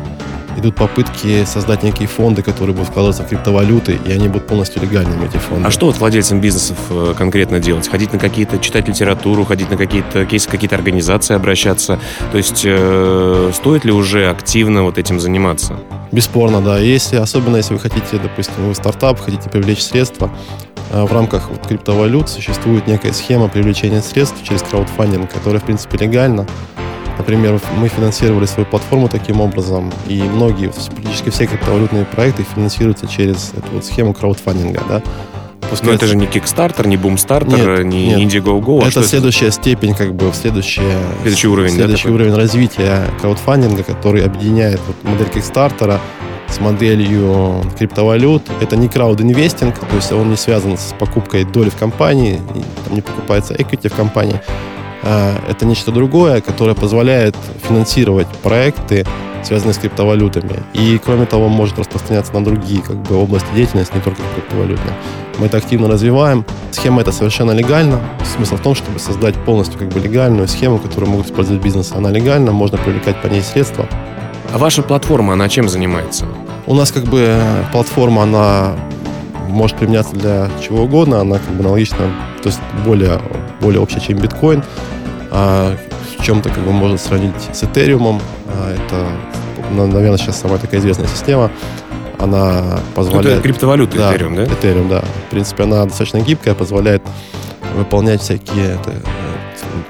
идут 0.59 0.75
попытки 0.75 1.45
создать 1.45 1.83
некие 1.83 2.07
фонды, 2.07 2.41
которые 2.41 2.75
будут 2.75 2.89
вкладываться 2.89 3.23
в 3.23 3.27
криптовалюты, 3.27 3.99
и 4.05 4.11
они 4.11 4.27
будут 4.27 4.47
полностью 4.47 4.81
легальными, 4.81 5.25
эти 5.25 5.37
фонды. 5.37 5.67
А 5.67 5.71
что 5.71 5.87
вот 5.87 5.97
владельцам 5.97 6.39
бизнесов 6.39 6.77
э, 6.89 7.13
конкретно 7.17 7.59
делать? 7.59 7.87
Ходить 7.87 8.13
на 8.13 8.19
какие-то, 8.19 8.59
читать 8.59 8.87
литературу, 8.87 9.45
ходить 9.45 9.69
на 9.69 9.77
какие-то 9.77 10.25
кейсы, 10.25 10.49
какие-то 10.49 10.75
организации 10.75 11.35
обращаться? 11.35 11.99
То 12.31 12.37
есть 12.37 12.63
э, 12.65 13.51
стоит 13.53 13.85
ли 13.85 13.91
уже 13.91 14.29
активно 14.29 14.83
вот 14.83 14.97
этим 14.97 15.19
заниматься? 15.19 15.77
Бесспорно, 16.11 16.61
да. 16.61 16.79
Если, 16.79 17.17
особенно 17.17 17.57
если 17.57 17.73
вы 17.73 17.79
хотите, 17.79 18.17
допустим, 18.21 18.67
вы 18.67 18.75
стартап, 18.75 19.19
хотите 19.19 19.49
привлечь 19.49 19.81
средства, 19.81 20.31
э, 20.91 21.03
в 21.03 21.11
рамках 21.13 21.49
вот 21.49 21.65
криптовалют 21.67 22.29
существует 22.29 22.87
некая 22.87 23.13
схема 23.13 23.47
привлечения 23.47 24.01
средств 24.01 24.37
через 24.43 24.61
краудфандинг, 24.63 25.31
которая, 25.31 25.59
в 25.61 25.65
принципе, 25.65 25.97
легальна. 25.97 26.45
Например, 27.19 27.59
мы 27.77 27.89
финансировали 27.89 28.45
свою 28.45 28.65
платформу 28.65 29.09
таким 29.09 29.41
образом, 29.41 29.91
и 30.07 30.21
многие, 30.23 30.69
практически 30.69 31.29
все 31.29 31.45
криптовалютные 31.45 32.05
проекты 32.05 32.45
финансируются 32.55 33.07
через 33.07 33.51
эту 33.55 33.67
вот 33.73 33.85
схему 33.85 34.13
краудфандинга, 34.13 34.81
да. 34.87 35.01
Но 35.83 35.91
это 35.91 36.07
же 36.07 36.15
не 36.15 36.25
Kickstarter, 36.25 36.87
не 36.87 36.95
Boomstarter, 36.95 37.83
не 37.83 38.07
нет. 38.07 38.19
Indiegogo. 38.19 38.81
А 38.83 38.87
это 38.87 39.03
следующая 39.03 39.47
это? 39.47 39.55
степень, 39.55 39.93
как 39.93 40.15
бы, 40.15 40.31
следующая, 40.33 40.97
следующий 41.21 41.47
уровень, 41.47 41.71
следующий 41.71 42.07
да, 42.07 42.13
уровень 42.13 42.33
развития 42.33 43.03
краудфандинга, 43.21 43.83
который 43.83 44.23
объединяет 44.23 44.79
вот 44.87 44.95
модель 45.03 45.27
Kickstarter 45.27 45.99
с 46.47 46.59
моделью 46.59 47.61
криптовалют. 47.77 48.43
Это 48.61 48.77
не 48.77 48.87
краудинвестинг, 48.87 49.77
то 49.77 49.95
есть 49.95 50.11
он 50.11 50.31
не 50.31 50.37
связан 50.37 50.77
с 50.77 50.95
покупкой 50.97 51.43
доли 51.43 51.69
в 51.69 51.75
компании, 51.75 52.41
там 52.85 52.95
не 52.95 53.01
покупается 53.01 53.53
equity 53.53 53.89
в 53.89 53.95
компании, 53.95 54.41
это 55.03 55.65
нечто 55.65 55.91
другое, 55.91 56.41
которое 56.41 56.75
позволяет 56.75 57.35
финансировать 57.67 58.27
проекты, 58.43 59.05
связанные 59.43 59.73
с 59.73 59.77
криптовалютами. 59.77 60.63
И, 60.73 60.99
кроме 61.03 61.25
того, 61.25 61.47
может 61.47 61.79
распространяться 61.79 62.33
на 62.33 62.43
другие 62.43 62.81
как 62.81 62.97
бы, 62.97 63.15
области 63.15 63.47
деятельности, 63.55 63.95
не 63.95 64.01
только 64.01 64.21
криптовалютные. 64.35 64.93
Мы 65.37 65.45
это 65.45 65.57
активно 65.57 65.87
развиваем. 65.87 66.45
Схема 66.71 67.01
эта 67.01 67.13
совершенно 67.13 67.51
легальна. 67.51 68.01
Смысл 68.35 68.57
в 68.57 68.61
том, 68.61 68.75
чтобы 68.75 68.99
создать 68.99 69.35
полностью 69.45 69.79
как 69.79 69.87
бы, 69.89 69.99
легальную 70.01 70.47
схему, 70.49 70.77
которую 70.79 71.11
могут 71.11 71.27
использовать 71.27 71.63
бизнес. 71.63 71.93
Она 71.93 72.11
легальна, 72.11 72.51
можно 72.51 72.77
привлекать 72.77 73.21
по 73.21 73.27
ней 73.27 73.41
средства. 73.41 73.87
А 74.53 74.57
ваша 74.57 74.83
платформа, 74.83 75.33
она 75.33 75.47
чем 75.47 75.69
занимается? 75.69 76.25
У 76.65 76.73
нас 76.73 76.91
как 76.91 77.05
бы 77.05 77.39
платформа, 77.71 78.23
она 78.23 78.73
может 79.47 79.77
применяться 79.77 80.15
для 80.15 80.49
чего 80.61 80.83
угодно, 80.83 81.21
она 81.21 81.37
как 81.37 81.49
бы 81.55 81.63
аналогична, 81.63 82.11
то 82.41 82.49
есть 82.49 82.59
более, 82.85 83.19
более 83.59 83.81
общая, 83.81 83.99
чем 83.99 84.17
биткоин. 84.17 84.63
А 85.31 85.75
в 86.17 86.23
чем-то 86.23 86.49
как 86.49 86.63
бы 86.63 86.71
можно 86.71 86.97
сравнить 86.97 87.35
с 87.53 87.63
Ethereum. 87.63 88.21
А 88.47 88.73
это, 88.73 89.07
наверное, 89.71 90.17
сейчас 90.17 90.39
самая 90.39 90.59
такая 90.59 90.79
известная 90.79 91.07
система. 91.07 91.51
Она 92.19 92.79
позволяет... 92.95 93.39
Это 93.39 93.43
криптовалюта 93.43 93.97
да, 93.97 94.13
Ethereum, 94.13 94.35
да? 94.35 94.43
Ethereum, 94.43 94.89
да. 94.89 95.01
В 95.01 95.31
принципе, 95.31 95.63
она 95.63 95.85
достаточно 95.85 96.19
гибкая, 96.19 96.53
позволяет 96.53 97.01
выполнять 97.75 98.21
всякие 98.21 98.73
это, 98.73 98.93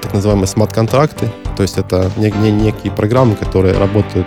так 0.00 0.14
называемые 0.14 0.46
смарт-контракты. 0.46 1.28
То 1.56 1.62
есть 1.62 1.78
это 1.78 2.10
не, 2.16 2.30
не, 2.30 2.52
некие 2.52 2.92
программы, 2.92 3.34
которые 3.34 3.76
работают 3.76 4.26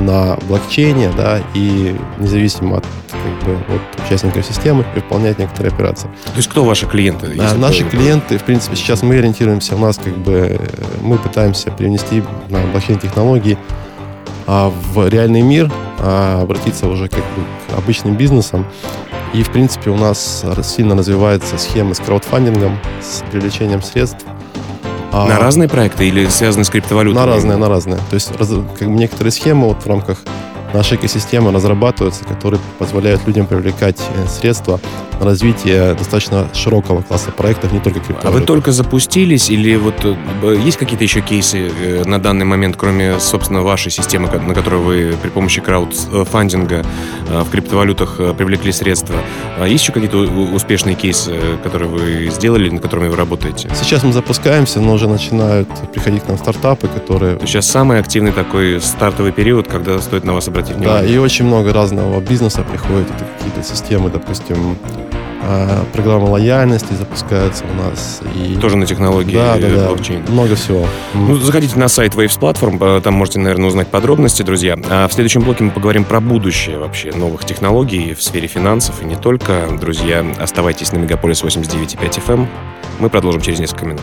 на 0.00 0.36
блокчейне, 0.48 1.10
да, 1.16 1.40
и 1.54 1.96
независимо 2.18 2.78
от 2.78 2.84
как 3.10 3.44
бы 3.46 3.54
от 3.74 4.06
участников 4.06 4.44
системы 4.44 4.84
выполнять 4.94 5.38
некоторые 5.38 5.72
операции. 5.72 6.08
То 6.26 6.36
есть 6.36 6.48
кто 6.48 6.64
ваши 6.64 6.86
клиенты? 6.86 7.34
Да, 7.36 7.54
наши 7.54 7.84
клиенты, 7.84 8.38
в 8.38 8.44
принципе, 8.44 8.76
сейчас 8.76 9.02
мы 9.02 9.16
ориентируемся, 9.16 9.76
у 9.76 9.78
нас 9.78 9.98
как 9.98 10.16
бы 10.16 10.58
мы 11.00 11.18
пытаемся 11.18 11.70
привнести 11.70 12.22
на 12.48 12.60
блокчейн-технологии 12.72 13.58
а, 14.46 14.70
в 14.70 15.08
реальный 15.08 15.42
мир, 15.42 15.70
а, 15.98 16.42
обратиться 16.42 16.88
уже 16.88 17.08
как 17.08 17.20
бы 17.20 17.44
к 17.68 17.78
обычным 17.78 18.16
бизнесам. 18.16 18.66
И, 19.32 19.44
в 19.44 19.52
принципе, 19.52 19.90
у 19.90 19.96
нас 19.96 20.44
сильно 20.64 20.96
развивается 20.96 21.56
схема 21.56 21.94
с 21.94 21.98
краудфандингом, 22.00 22.78
с 23.00 23.22
привлечением 23.30 23.80
средств. 23.80 24.26
А, 25.12 25.26
на 25.26 25.38
разные 25.38 25.68
проекты 25.68 26.06
или 26.06 26.26
связаны 26.26 26.64
с 26.64 26.70
криптовалютой? 26.70 27.20
На 27.20 27.26
разные, 27.26 27.56
на 27.56 27.68
разные. 27.68 27.98
То 28.10 28.14
есть 28.14 28.32
как 28.36 28.88
бы 28.88 28.94
некоторые 28.94 29.32
схемы 29.32 29.68
вот 29.68 29.82
в 29.82 29.86
рамках 29.86 30.18
нашей 30.72 30.96
экосистемы 30.96 31.52
разрабатываются, 31.52 32.24
которые 32.24 32.60
позволяют 32.78 33.26
людям 33.26 33.46
привлекать 33.46 33.98
э, 33.98 34.26
средства 34.28 34.80
развитие 35.20 35.94
достаточно 35.94 36.48
широкого 36.54 37.02
класса 37.02 37.30
проектов, 37.30 37.72
не 37.72 37.80
только 37.80 38.00
криптовалют. 38.00 38.36
А 38.36 38.40
вы 38.40 38.46
только 38.46 38.72
запустились 38.72 39.50
или 39.50 39.76
вот 39.76 40.04
э, 40.04 40.56
есть 40.64 40.78
какие-то 40.78 41.04
еще 41.04 41.20
кейсы 41.20 41.68
э, 41.68 42.04
на 42.04 42.20
данный 42.20 42.44
момент, 42.44 42.76
кроме, 42.76 43.18
собственно, 43.20 43.62
вашей 43.62 43.90
системы, 43.90 44.30
на 44.30 44.54
которую 44.54 44.82
вы 44.82 45.14
при 45.20 45.28
помощи 45.28 45.60
краудфандинга 45.60 46.84
в 47.28 47.50
криптовалютах 47.50 48.16
привлекли 48.36 48.72
средства? 48.72 49.16
А 49.58 49.66
есть 49.66 49.82
еще 49.82 49.92
какие-то 49.92 50.18
успешные 50.18 50.94
кейсы, 50.94 51.34
которые 51.62 51.88
вы 51.88 52.30
сделали, 52.30 52.70
над 52.70 52.82
которыми 52.82 53.08
вы 53.08 53.16
работаете? 53.16 53.70
Сейчас 53.74 54.02
мы 54.02 54.12
запускаемся, 54.12 54.80
но 54.80 54.94
уже 54.94 55.08
начинают 55.08 55.68
приходить 55.92 56.24
к 56.24 56.28
нам 56.28 56.38
стартапы, 56.38 56.88
которые... 56.88 57.38
Сейчас 57.40 57.66
самый 57.66 57.98
активный 57.98 58.32
такой 58.32 58.80
стартовый 58.80 59.32
период, 59.32 59.68
когда 59.68 59.98
стоит 59.98 60.24
на 60.24 60.32
вас 60.32 60.48
обратить 60.48 60.60
обратить 60.60 60.76
внимание. 60.76 61.02
Да, 61.02 61.08
и 61.08 61.18
очень 61.18 61.46
много 61.46 61.72
разного 61.72 62.20
бизнеса 62.20 62.62
приходит. 62.62 63.08
Это 63.10 63.24
какие-то 63.36 63.62
системы, 63.62 64.10
допустим, 64.10 64.76
а, 65.52 65.84
программа 65.92 66.24
лояльности 66.26 66.92
запускается 66.92 67.64
у 67.64 67.74
нас. 67.74 68.20
И... 68.36 68.56
Тоже 68.60 68.76
на 68.76 68.86
технологии 68.86 69.34
да, 69.34 69.56
да, 69.56 69.68
да. 69.68 69.86
блокчейн. 69.88 70.22
Много 70.28 70.54
всего. 70.54 70.86
Ну, 71.14 71.36
заходите 71.36 71.76
на 71.76 71.88
сайт 71.88 72.14
Waves 72.14 72.38
Platform, 72.38 73.00
там 73.00 73.14
можете, 73.14 73.40
наверное, 73.40 73.66
узнать 73.66 73.88
подробности, 73.88 74.42
друзья. 74.42 74.76
А 74.88 75.08
в 75.08 75.12
следующем 75.12 75.42
блоке 75.42 75.64
мы 75.64 75.72
поговорим 75.72 76.04
про 76.04 76.20
будущее 76.20 76.78
вообще 76.78 77.12
новых 77.12 77.44
технологий 77.44 78.14
в 78.14 78.22
сфере 78.22 78.46
финансов 78.46 79.02
и 79.02 79.04
не 79.04 79.16
только. 79.16 79.66
Друзья, 79.80 80.24
оставайтесь 80.38 80.92
на 80.92 80.98
Мегаполис 80.98 81.42
89.5 81.42 81.98
FM. 82.26 82.32
Эм. 82.34 82.48
Мы 83.00 83.10
продолжим 83.10 83.40
через 83.40 83.58
несколько 83.58 83.86
минут. 83.86 84.02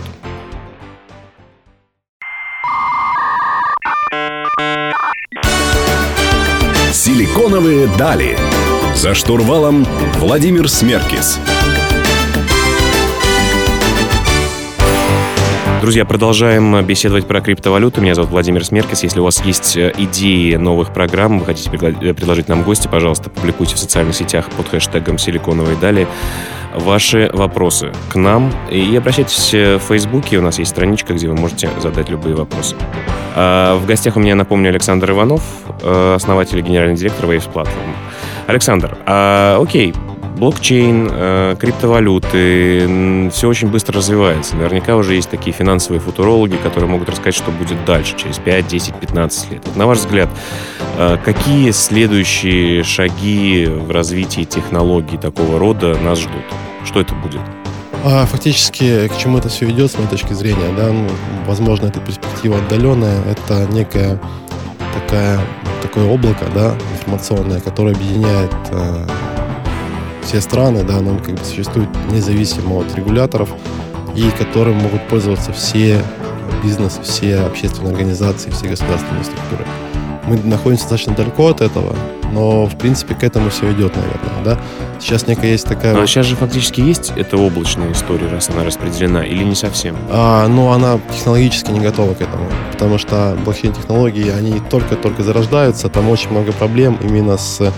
Силиконовые 6.92 7.88
дали. 7.98 8.38
За 8.98 9.14
штурвалом 9.14 9.86
Владимир 10.16 10.68
Смеркис. 10.68 11.40
Друзья, 15.82 16.04
продолжаем 16.04 16.84
беседовать 16.84 17.28
про 17.28 17.40
криптовалюту. 17.42 18.02
Меня 18.02 18.16
зовут 18.16 18.32
Владимир 18.32 18.66
Смеркис. 18.66 19.04
Если 19.04 19.20
у 19.20 19.24
вас 19.24 19.46
есть 19.46 19.78
э, 19.78 19.94
идеи 19.96 20.56
новых 20.56 20.94
программ, 20.96 21.38
вы 21.38 21.46
хотите 21.46 21.70
э, 21.70 22.14
предложить 22.16 22.48
нам 22.48 22.64
гости, 22.64 22.88
пожалуйста, 22.88 23.30
публикуйте 23.30 23.76
в 23.76 23.78
социальных 23.78 24.16
сетях 24.16 24.50
под 24.58 24.68
хэштегом 24.68 25.20
«Силиконовые 25.20 25.78
дали» 25.78 26.08
ваши 26.74 27.30
вопросы 27.34 27.94
к 28.10 28.16
нам. 28.16 28.52
И 28.72 28.96
обращайтесь 28.98 29.54
в 29.54 29.80
Фейсбуке, 29.88 30.40
у 30.40 30.42
нас 30.42 30.58
есть 30.58 30.72
страничка, 30.72 31.14
где 31.14 31.28
вы 31.28 31.36
можете 31.36 31.70
задать 31.80 32.10
любые 32.10 32.36
вопросы. 32.36 32.76
А 33.36 33.78
в 33.78 33.86
гостях 33.86 34.18
у 34.18 34.20
меня, 34.20 34.34
напомню, 34.34 34.70
Александр 34.70 35.12
Иванов, 35.12 35.44
э, 35.84 36.14
основатель 36.16 36.58
и 36.58 36.62
генеральный 36.64 36.96
директор 36.96 37.30
Waves 37.30 37.48
Platform. 37.54 37.94
Александр, 38.48 38.98
а, 39.06 39.60
окей, 39.62 39.94
блокчейн, 40.38 41.10
э, 41.12 41.56
криптовалюты, 41.60 43.30
все 43.32 43.48
очень 43.48 43.70
быстро 43.70 43.98
развивается. 43.98 44.56
Наверняка 44.56 44.96
уже 44.96 45.16
есть 45.16 45.30
такие 45.30 45.52
финансовые 45.54 46.00
футурологи, 46.00 46.56
которые 46.56 46.90
могут 46.90 47.10
рассказать, 47.10 47.36
что 47.36 47.52
будет 47.52 47.84
дальше, 47.86 48.16
через 48.16 48.38
5, 48.38 48.68
10, 48.68 48.96
15 48.96 49.52
лет. 49.52 49.76
на 49.76 49.86
ваш 49.86 50.00
взгляд, 50.00 50.30
э, 50.98 51.18
какие 51.24 51.72
следующие 51.72 52.84
шаги 52.84 53.66
в 53.66 53.92
развитии 53.92 54.44
технологий 54.44 55.18
такого 55.18 55.60
рода 55.60 55.98
нас 55.98 56.20
ждут? 56.20 56.44
Что 56.86 57.02
это 57.02 57.14
будет? 57.16 57.42
А, 58.06 58.26
фактически, 58.26 59.08
к 59.08 59.18
чему 59.18 59.40
это 59.40 59.50
все 59.50 59.70
идет, 59.70 59.92
с 59.92 59.98
моей 59.98 60.08
точки 60.08 60.34
зрения, 60.34 60.74
да, 60.78 60.88
ну, 60.88 61.08
возможно, 61.46 61.88
эта 61.88 62.00
перспектива 62.00 62.58
отдаленная, 62.58 63.22
это 63.24 63.68
некая 63.72 64.20
такая, 64.94 65.40
такое 65.82 66.06
облако, 66.06 66.46
да, 66.54 66.76
информационное, 66.94 67.60
которое 67.60 67.94
объединяет 67.96 68.52
э, 68.72 69.08
все 70.24 70.42
страны, 70.42 70.84
да, 70.84 70.98
оно 70.98 71.18
как 71.18 71.36
бы 71.36 71.44
существует 71.44 71.90
независимо 72.12 72.80
от 72.80 72.94
регуляторов, 72.96 73.50
и 74.16 74.30
которым 74.32 74.76
могут 74.76 75.08
пользоваться 75.08 75.54
все 75.54 76.02
бизнес, 76.64 77.00
все 77.04 77.38
общественные 77.40 77.92
организации, 77.94 78.50
все 78.50 78.68
государственные 78.68 79.24
структуры. 79.24 79.66
Мы 80.28 80.38
находимся 80.38 80.84
достаточно 80.84 81.14
далеко 81.14 81.48
от 81.48 81.62
этого, 81.62 81.96
но, 82.32 82.66
в 82.66 82.78
принципе, 82.78 83.16
к 83.16 83.24
этому 83.24 83.50
все 83.50 83.72
идет, 83.72 83.96
наверное, 83.96 84.44
да. 84.44 84.60
Сейчас 85.00 85.28
некая 85.28 85.52
есть 85.52 85.66
такая... 85.66 85.94
Ну, 85.94 86.02
а 86.02 86.08
сейчас 86.08 86.26
же 86.26 86.36
фактически 86.36 86.82
есть 86.82 87.14
эта 87.16 87.38
облачная 87.38 87.92
история, 87.92 88.28
раз 88.28 88.50
она 88.50 88.64
распределена, 88.64 89.26
или 89.26 89.44
не 89.44 89.56
совсем? 89.56 89.96
А, 90.10 90.48
ну, 90.48 90.72
она 90.72 91.00
технологически 91.16 91.72
не 91.72 91.80
готова 91.80 92.14
к 92.14 92.22
этому, 92.22 92.46
потому 92.72 92.98
что 92.98 93.38
блокчейн-технологии, 93.46 94.30
они 94.30 94.60
только-только 94.70 95.24
зарождаются, 95.24 95.90
там 95.90 96.10
очень 96.10 96.32
много 96.32 96.52
проблем 96.52 96.98
именно 97.02 97.38
с 97.38 97.72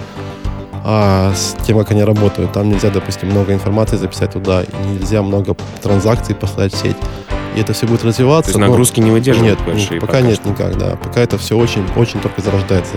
а 0.91 1.33
с 1.35 1.55
тем, 1.65 1.77
как 1.77 1.91
они 1.91 2.03
работают. 2.03 2.53
Там 2.53 2.69
нельзя, 2.69 2.89
допустим, 2.89 3.29
много 3.29 3.53
информации 3.53 3.97
записать 3.97 4.31
туда, 4.31 4.63
нельзя 4.85 5.21
много 5.21 5.55
транзакций 5.83 6.33
послать 6.33 6.73
в 6.73 6.77
сеть. 6.77 6.95
И 7.55 7.61
это 7.61 7.73
все 7.73 7.87
будет 7.87 8.03
развиваться. 8.03 8.51
То 8.51 8.59
есть 8.59 8.69
нагрузки 8.69 8.99
не 8.99 9.11
выдерживают 9.11 9.59
нет, 9.59 9.67
большие? 9.67 9.99
Пока, 9.99 10.13
пока 10.13 10.27
нет 10.27 10.35
что. 10.35 10.49
никак, 10.49 10.77
да. 10.77 10.95
Пока 10.95 11.21
это 11.21 11.37
все 11.37 11.57
очень, 11.57 11.83
очень 11.95 12.19
только 12.19 12.41
зарождается. 12.41 12.95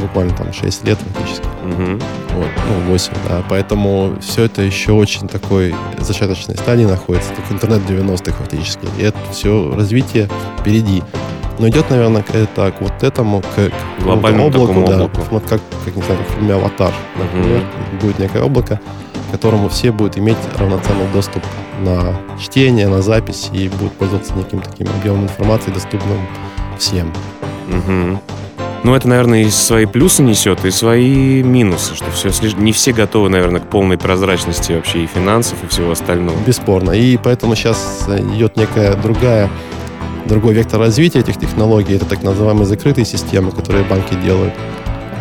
Буквально 0.00 0.34
там 0.36 0.52
6 0.52 0.84
лет 0.84 0.98
фактически. 0.98 1.46
Угу. 1.64 2.00
Вот, 2.36 2.48
ну, 2.68 2.90
8, 2.90 3.12
да. 3.28 3.42
Поэтому 3.48 4.16
все 4.20 4.44
это 4.44 4.62
еще 4.62 4.92
очень 4.92 5.28
такой 5.28 5.74
зачаточной 5.98 6.56
стадии 6.56 6.84
находится, 6.84 7.30
как 7.34 7.52
интернет 7.52 7.82
90-х 7.88 8.32
фактически. 8.32 8.86
И 8.98 9.02
это 9.02 9.18
все 9.30 9.72
развитие 9.74 10.28
впереди. 10.58 11.02
Но 11.58 11.68
идет, 11.68 11.90
наверное, 11.90 12.24
это 12.32 12.72
к 12.72 12.80
вот 12.80 13.02
этому, 13.02 13.40
к, 13.40 13.70
глобальному 14.02 14.48
облаку, 14.48 14.84
да, 14.86 14.94
облаку. 14.94 15.20
Вот 15.30 15.44
как, 15.44 15.60
как, 15.84 15.94
не 15.94 16.02
знаю, 16.02 16.18
как 16.18 16.28
в 16.28 16.32
фильме 16.32 16.54
«Аватар», 16.54 16.92
например, 17.16 17.60
mm-hmm. 17.60 18.00
будет 18.00 18.18
некое 18.18 18.42
облако, 18.42 18.80
которому 19.32 19.68
все 19.68 19.90
будут 19.90 20.16
иметь 20.18 20.36
равноценный 20.56 21.06
доступ 21.12 21.42
на 21.80 22.14
чтение, 22.40 22.88
на 22.88 23.02
запись 23.02 23.50
и 23.52 23.68
будут 23.68 23.92
пользоваться 23.94 24.34
неким 24.34 24.60
таким 24.60 24.86
объемом 24.88 25.24
информации, 25.24 25.72
доступным 25.72 26.18
всем. 26.78 27.12
Угу. 27.68 28.20
Ну, 28.84 28.94
это, 28.94 29.08
наверное, 29.08 29.42
и 29.42 29.50
свои 29.50 29.86
плюсы 29.86 30.22
несет, 30.22 30.64
и 30.64 30.70
свои 30.70 31.42
минусы, 31.42 31.94
что 31.94 32.10
все 32.10 32.30
не 32.56 32.72
все 32.72 32.92
готовы, 32.92 33.28
наверное, 33.28 33.60
к 33.60 33.70
полной 33.70 33.96
прозрачности 33.96 34.72
вообще 34.72 35.04
и 35.04 35.06
финансов, 35.06 35.62
и 35.64 35.68
всего 35.68 35.92
остального. 35.92 36.36
Бесспорно. 36.46 36.90
И 36.90 37.16
поэтому 37.16 37.54
сейчас 37.54 38.08
идет 38.08 38.56
некая 38.56 38.94
другая 38.94 39.50
Другой 40.26 40.54
вектор 40.54 40.78
развития 40.78 41.18
этих 41.18 41.36
технологий– 41.38 41.94
это 41.96 42.06
так 42.06 42.22
называемые 42.22 42.64
закрытые 42.64 43.04
системы, 43.04 43.50
которые 43.50 43.84
банки 43.84 44.14
делают. 44.14 44.54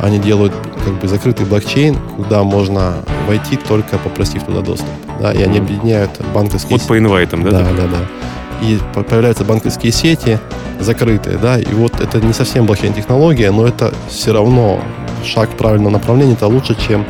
Они 0.01 0.19
делают 0.19 0.53
как 0.83 0.99
бы 0.99 1.07
закрытый 1.07 1.45
блокчейн, 1.45 1.97
куда 2.15 2.43
можно 2.43 2.95
войти 3.27 3.57
только 3.57 3.97
попросив 3.97 4.43
туда 4.43 4.61
доступ. 4.61 4.89
Да, 5.19 5.31
и 5.31 5.41
они 5.41 5.59
объединяют 5.59 6.11
банковские... 6.33 6.77
Вот 6.77 6.87
по 6.87 6.97
инвайтам, 6.97 7.43
да? 7.43 7.51
Да, 7.51 7.63
да, 7.71 7.87
да. 7.87 8.65
И 8.65 8.79
появляются 8.93 9.43
банковские 9.43 9.91
сети 9.91 10.39
закрытые, 10.79 11.37
да, 11.37 11.59
и 11.59 11.73
вот 11.73 11.99
это 11.99 12.19
не 12.19 12.33
совсем 12.33 12.65
блокчейн-технология, 12.65 13.51
но 13.51 13.67
это 13.67 13.93
все 14.09 14.33
равно 14.33 14.81
шаг 15.23 15.49
в 15.51 15.55
правильном 15.55 15.93
направлении, 15.93 16.33
это 16.33 16.47
лучше, 16.47 16.75
чем 16.87 17.05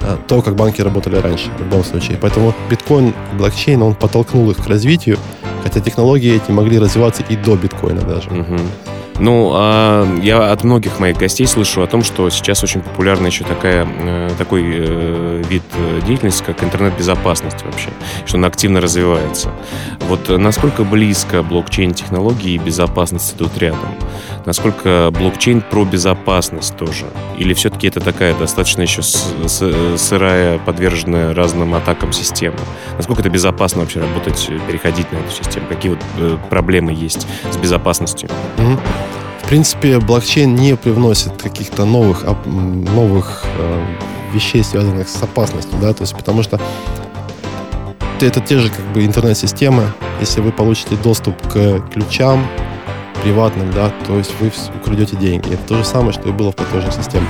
э, 0.00 0.16
то, 0.26 0.40
как 0.40 0.56
банки 0.56 0.80
работали 0.80 1.16
раньше, 1.16 1.50
в 1.58 1.60
любом 1.60 1.84
случае. 1.84 2.18
Поэтому 2.18 2.54
биткоин, 2.70 3.12
блокчейн, 3.36 3.82
он 3.82 3.94
подтолкнул 3.94 4.50
их 4.50 4.56
к 4.56 4.66
развитию, 4.66 5.18
Хотя 5.62 5.80
технологии 5.80 6.36
эти 6.36 6.50
могли 6.50 6.78
развиваться 6.78 7.22
и 7.28 7.36
до 7.36 7.56
биткоина 7.56 8.02
даже. 8.02 8.30
Угу. 8.30 8.56
Ну, 9.20 9.50
а 9.52 10.06
я 10.22 10.52
от 10.52 10.62
многих 10.62 11.00
моих 11.00 11.16
гостей 11.16 11.46
слышу 11.46 11.82
о 11.82 11.86
том, 11.86 12.04
что 12.04 12.30
сейчас 12.30 12.62
очень 12.62 12.80
популярна 12.80 13.26
еще 13.26 13.44
такая, 13.44 13.86
э, 13.86 14.30
такой 14.38 14.62
э, 14.64 15.42
вид 15.48 15.64
э, 15.74 16.00
деятельности, 16.06 16.44
как 16.44 16.62
интернет-безопасность 16.62 17.64
вообще, 17.64 17.90
что 18.26 18.36
она 18.36 18.46
активно 18.46 18.80
развивается. 18.80 19.50
Вот 20.08 20.28
насколько 20.28 20.84
близко 20.84 21.42
блокчейн-технологии 21.42 22.52
и 22.52 22.58
безопасность 22.58 23.34
идут 23.34 23.58
рядом? 23.58 23.88
Насколько 24.46 25.10
блокчейн 25.12 25.62
про 25.62 25.84
безопасность 25.84 26.76
тоже? 26.76 27.06
Или 27.36 27.54
все-таки 27.54 27.88
это 27.88 28.00
такая 28.00 28.34
достаточно 28.34 28.82
еще 28.82 29.02
сырая, 29.02 30.58
подверженная 30.58 31.34
разным 31.34 31.74
атакам 31.74 32.12
система? 32.12 32.56
Насколько 32.96 33.22
это 33.22 33.30
безопасно 33.30 33.80
вообще 33.80 34.00
работать, 34.00 34.48
переходить 34.68 35.10
на 35.12 35.16
эту 35.16 35.30
систему? 35.32 35.66
Какие 35.68 35.92
вот 35.92 36.48
проблемы 36.48 36.92
есть 36.92 37.26
с 37.50 37.56
безопасностью? 37.56 38.30
Mm-hmm. 38.56 39.07
В 39.48 39.50
принципе, 39.50 39.98
блокчейн 39.98 40.54
не 40.54 40.76
привносит 40.76 41.40
каких-то 41.40 41.86
новых, 41.86 42.22
новых 42.44 43.44
э, 43.58 43.84
вещей, 44.34 44.62
связанных 44.62 45.08
с 45.08 45.22
опасностью, 45.22 45.72
да, 45.80 45.94
то 45.94 46.02
есть 46.02 46.14
потому 46.14 46.42
что 46.42 46.60
это 48.20 48.42
те 48.42 48.58
же 48.58 48.68
как 48.68 48.84
бы 48.92 49.06
интернет-системы. 49.06 49.84
Если 50.20 50.42
вы 50.42 50.52
получите 50.52 50.96
доступ 50.96 51.34
к 51.50 51.80
ключам 51.90 52.46
приватным, 53.22 53.72
да, 53.72 53.90
то 54.06 54.18
есть 54.18 54.32
вы 54.38 54.52
украдете 54.82 55.16
деньги. 55.16 55.48
Это 55.48 55.62
то 55.66 55.76
же 55.76 55.84
самое, 55.86 56.12
что 56.12 56.28
и 56.28 56.32
было 56.32 56.52
в 56.52 56.54
платежной 56.54 56.92
системе. 56.92 57.26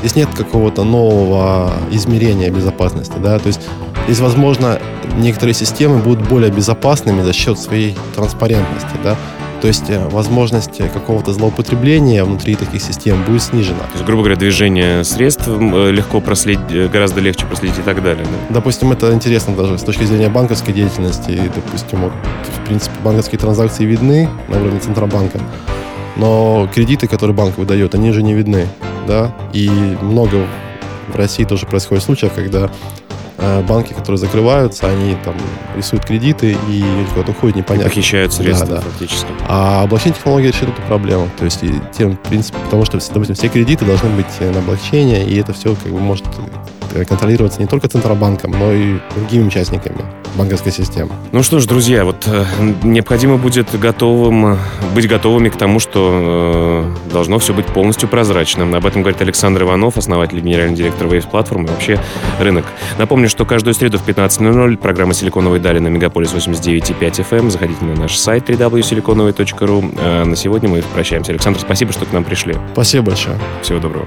Здесь 0.00 0.14
нет 0.14 0.28
какого-то 0.36 0.84
нового 0.84 1.72
измерения 1.90 2.50
безопасности, 2.50 3.16
да, 3.16 3.38
то 3.38 3.46
есть 3.46 3.62
здесь, 4.04 4.20
возможно, 4.20 4.78
некоторые 5.16 5.54
системы 5.54 6.00
будут 6.00 6.28
более 6.28 6.50
безопасными 6.50 7.22
за 7.22 7.32
счет 7.32 7.58
своей 7.58 7.96
транспарентности, 8.14 8.94
да, 9.02 9.16
то 9.62 9.68
есть 9.68 9.88
э, 9.90 10.08
возможность 10.08 10.78
какого-то 10.92 11.32
злоупотребления 11.32 12.24
внутри 12.24 12.56
таких 12.56 12.82
систем 12.82 13.22
будет 13.24 13.42
снижена. 13.42 13.78
То 13.78 13.92
есть, 13.92 14.04
грубо 14.04 14.24
говоря, 14.24 14.36
движение 14.36 15.04
средств 15.04 15.46
э, 15.46 15.90
легко 15.92 16.20
проследить, 16.20 16.64
э, 16.70 16.88
гораздо 16.88 17.20
легче 17.20 17.46
проследить 17.46 17.78
и 17.78 17.82
так 17.82 18.02
далее. 18.02 18.24
Да? 18.24 18.54
Допустим, 18.54 18.90
это 18.90 19.14
интересно 19.14 19.54
даже 19.54 19.78
с 19.78 19.82
точки 19.82 20.02
зрения 20.02 20.28
банковской 20.28 20.74
деятельности. 20.74 21.40
Допустим, 21.54 22.00
вот, 22.00 22.12
в 22.42 22.66
принципе, 22.66 22.96
банковские 23.04 23.38
транзакции 23.38 23.84
видны 23.84 24.28
на 24.48 24.60
уровне 24.60 24.80
Центробанка, 24.80 25.40
но 26.16 26.68
кредиты, 26.74 27.06
которые 27.06 27.36
банк 27.36 27.56
выдает, 27.56 27.94
они 27.94 28.10
же 28.10 28.24
не 28.24 28.34
видны. 28.34 28.66
Да? 29.06 29.32
И 29.52 29.70
много 30.02 30.44
в 31.06 31.14
России 31.14 31.44
тоже 31.44 31.66
происходит 31.66 32.02
случаев, 32.02 32.32
когда 32.32 32.68
Э, 32.68 33.01
банки, 33.62 33.92
которые 33.92 34.18
закрываются, 34.18 34.88
они 34.88 35.16
там 35.24 35.34
рисуют 35.76 36.04
кредиты 36.04 36.56
и 36.68 36.84
куда-то 37.12 37.32
уходят 37.32 37.56
непонятно. 37.56 37.88
Похищают 37.88 38.32
средства 38.32 38.66
да, 38.66 38.76
да. 38.76 38.80
фактически. 38.82 39.28
А 39.48 39.86
блокчейн-технология 39.86 40.48
решит 40.48 40.68
эту 40.68 40.82
проблему. 40.82 41.28
То 41.38 41.44
есть 41.44 41.60
тем, 41.96 42.16
в 42.16 42.20
принципе, 42.20 42.58
потому 42.64 42.84
что, 42.84 42.98
допустим, 42.98 43.34
все 43.34 43.48
кредиты 43.48 43.84
должны 43.84 44.10
быть 44.10 44.40
на 44.40 44.60
блокчейне, 44.60 45.24
и 45.24 45.38
это 45.38 45.52
все 45.52 45.74
как 45.74 45.92
бы 45.92 46.00
может 46.00 46.26
Э, 46.26 46.71
контролироваться 47.08 47.60
не 47.60 47.66
только 47.66 47.88
Центробанком, 47.88 48.52
но 48.52 48.72
и 48.72 48.98
другими 49.16 49.46
участниками 49.46 49.96
банковской 50.34 50.72
системы. 50.72 51.10
Ну 51.32 51.42
что 51.42 51.60
ж, 51.60 51.66
друзья, 51.66 52.04
вот 52.04 52.26
э, 52.26 52.44
необходимо 52.82 53.36
будет 53.36 53.78
готовым, 53.78 54.58
быть 54.94 55.08
готовыми 55.08 55.48
к 55.48 55.56
тому, 55.56 55.78
что 55.78 56.94
э, 57.08 57.12
должно 57.12 57.38
все 57.38 57.52
быть 57.52 57.66
полностью 57.66 58.08
прозрачным. 58.08 58.74
Об 58.74 58.86
этом 58.86 59.02
говорит 59.02 59.20
Александр 59.20 59.62
Иванов, 59.62 59.98
основатель 59.98 60.38
и 60.38 60.40
генеральный 60.40 60.74
директор 60.74 61.06
Waves 61.06 61.30
Platform 61.30 61.64
и 61.64 61.68
вообще 61.68 62.00
рынок. 62.40 62.64
Напомню, 62.98 63.28
что 63.28 63.44
каждую 63.44 63.74
среду 63.74 63.98
в 63.98 64.06
15.00 64.06 64.76
программа 64.78 65.14
«Силиконовые 65.14 65.60
дали» 65.60 65.78
на 65.78 65.88
Мегаполис 65.88 66.32
89.5 66.32 66.98
FM. 66.98 67.38
Эм. 67.38 67.50
Заходите 67.50 67.84
на 67.84 67.94
наш 67.94 68.16
сайт 68.16 68.48
www.siliconovый.ru. 68.48 69.98
А 69.98 70.24
на 70.24 70.36
сегодня 70.36 70.68
мы 70.68 70.82
прощаемся. 70.94 71.32
Александр, 71.32 71.60
спасибо, 71.60 71.92
что 71.92 72.06
к 72.06 72.12
нам 72.12 72.24
пришли. 72.24 72.56
Спасибо 72.72 73.06
большое. 73.06 73.38
Всего 73.62 73.78
доброго. 73.78 74.06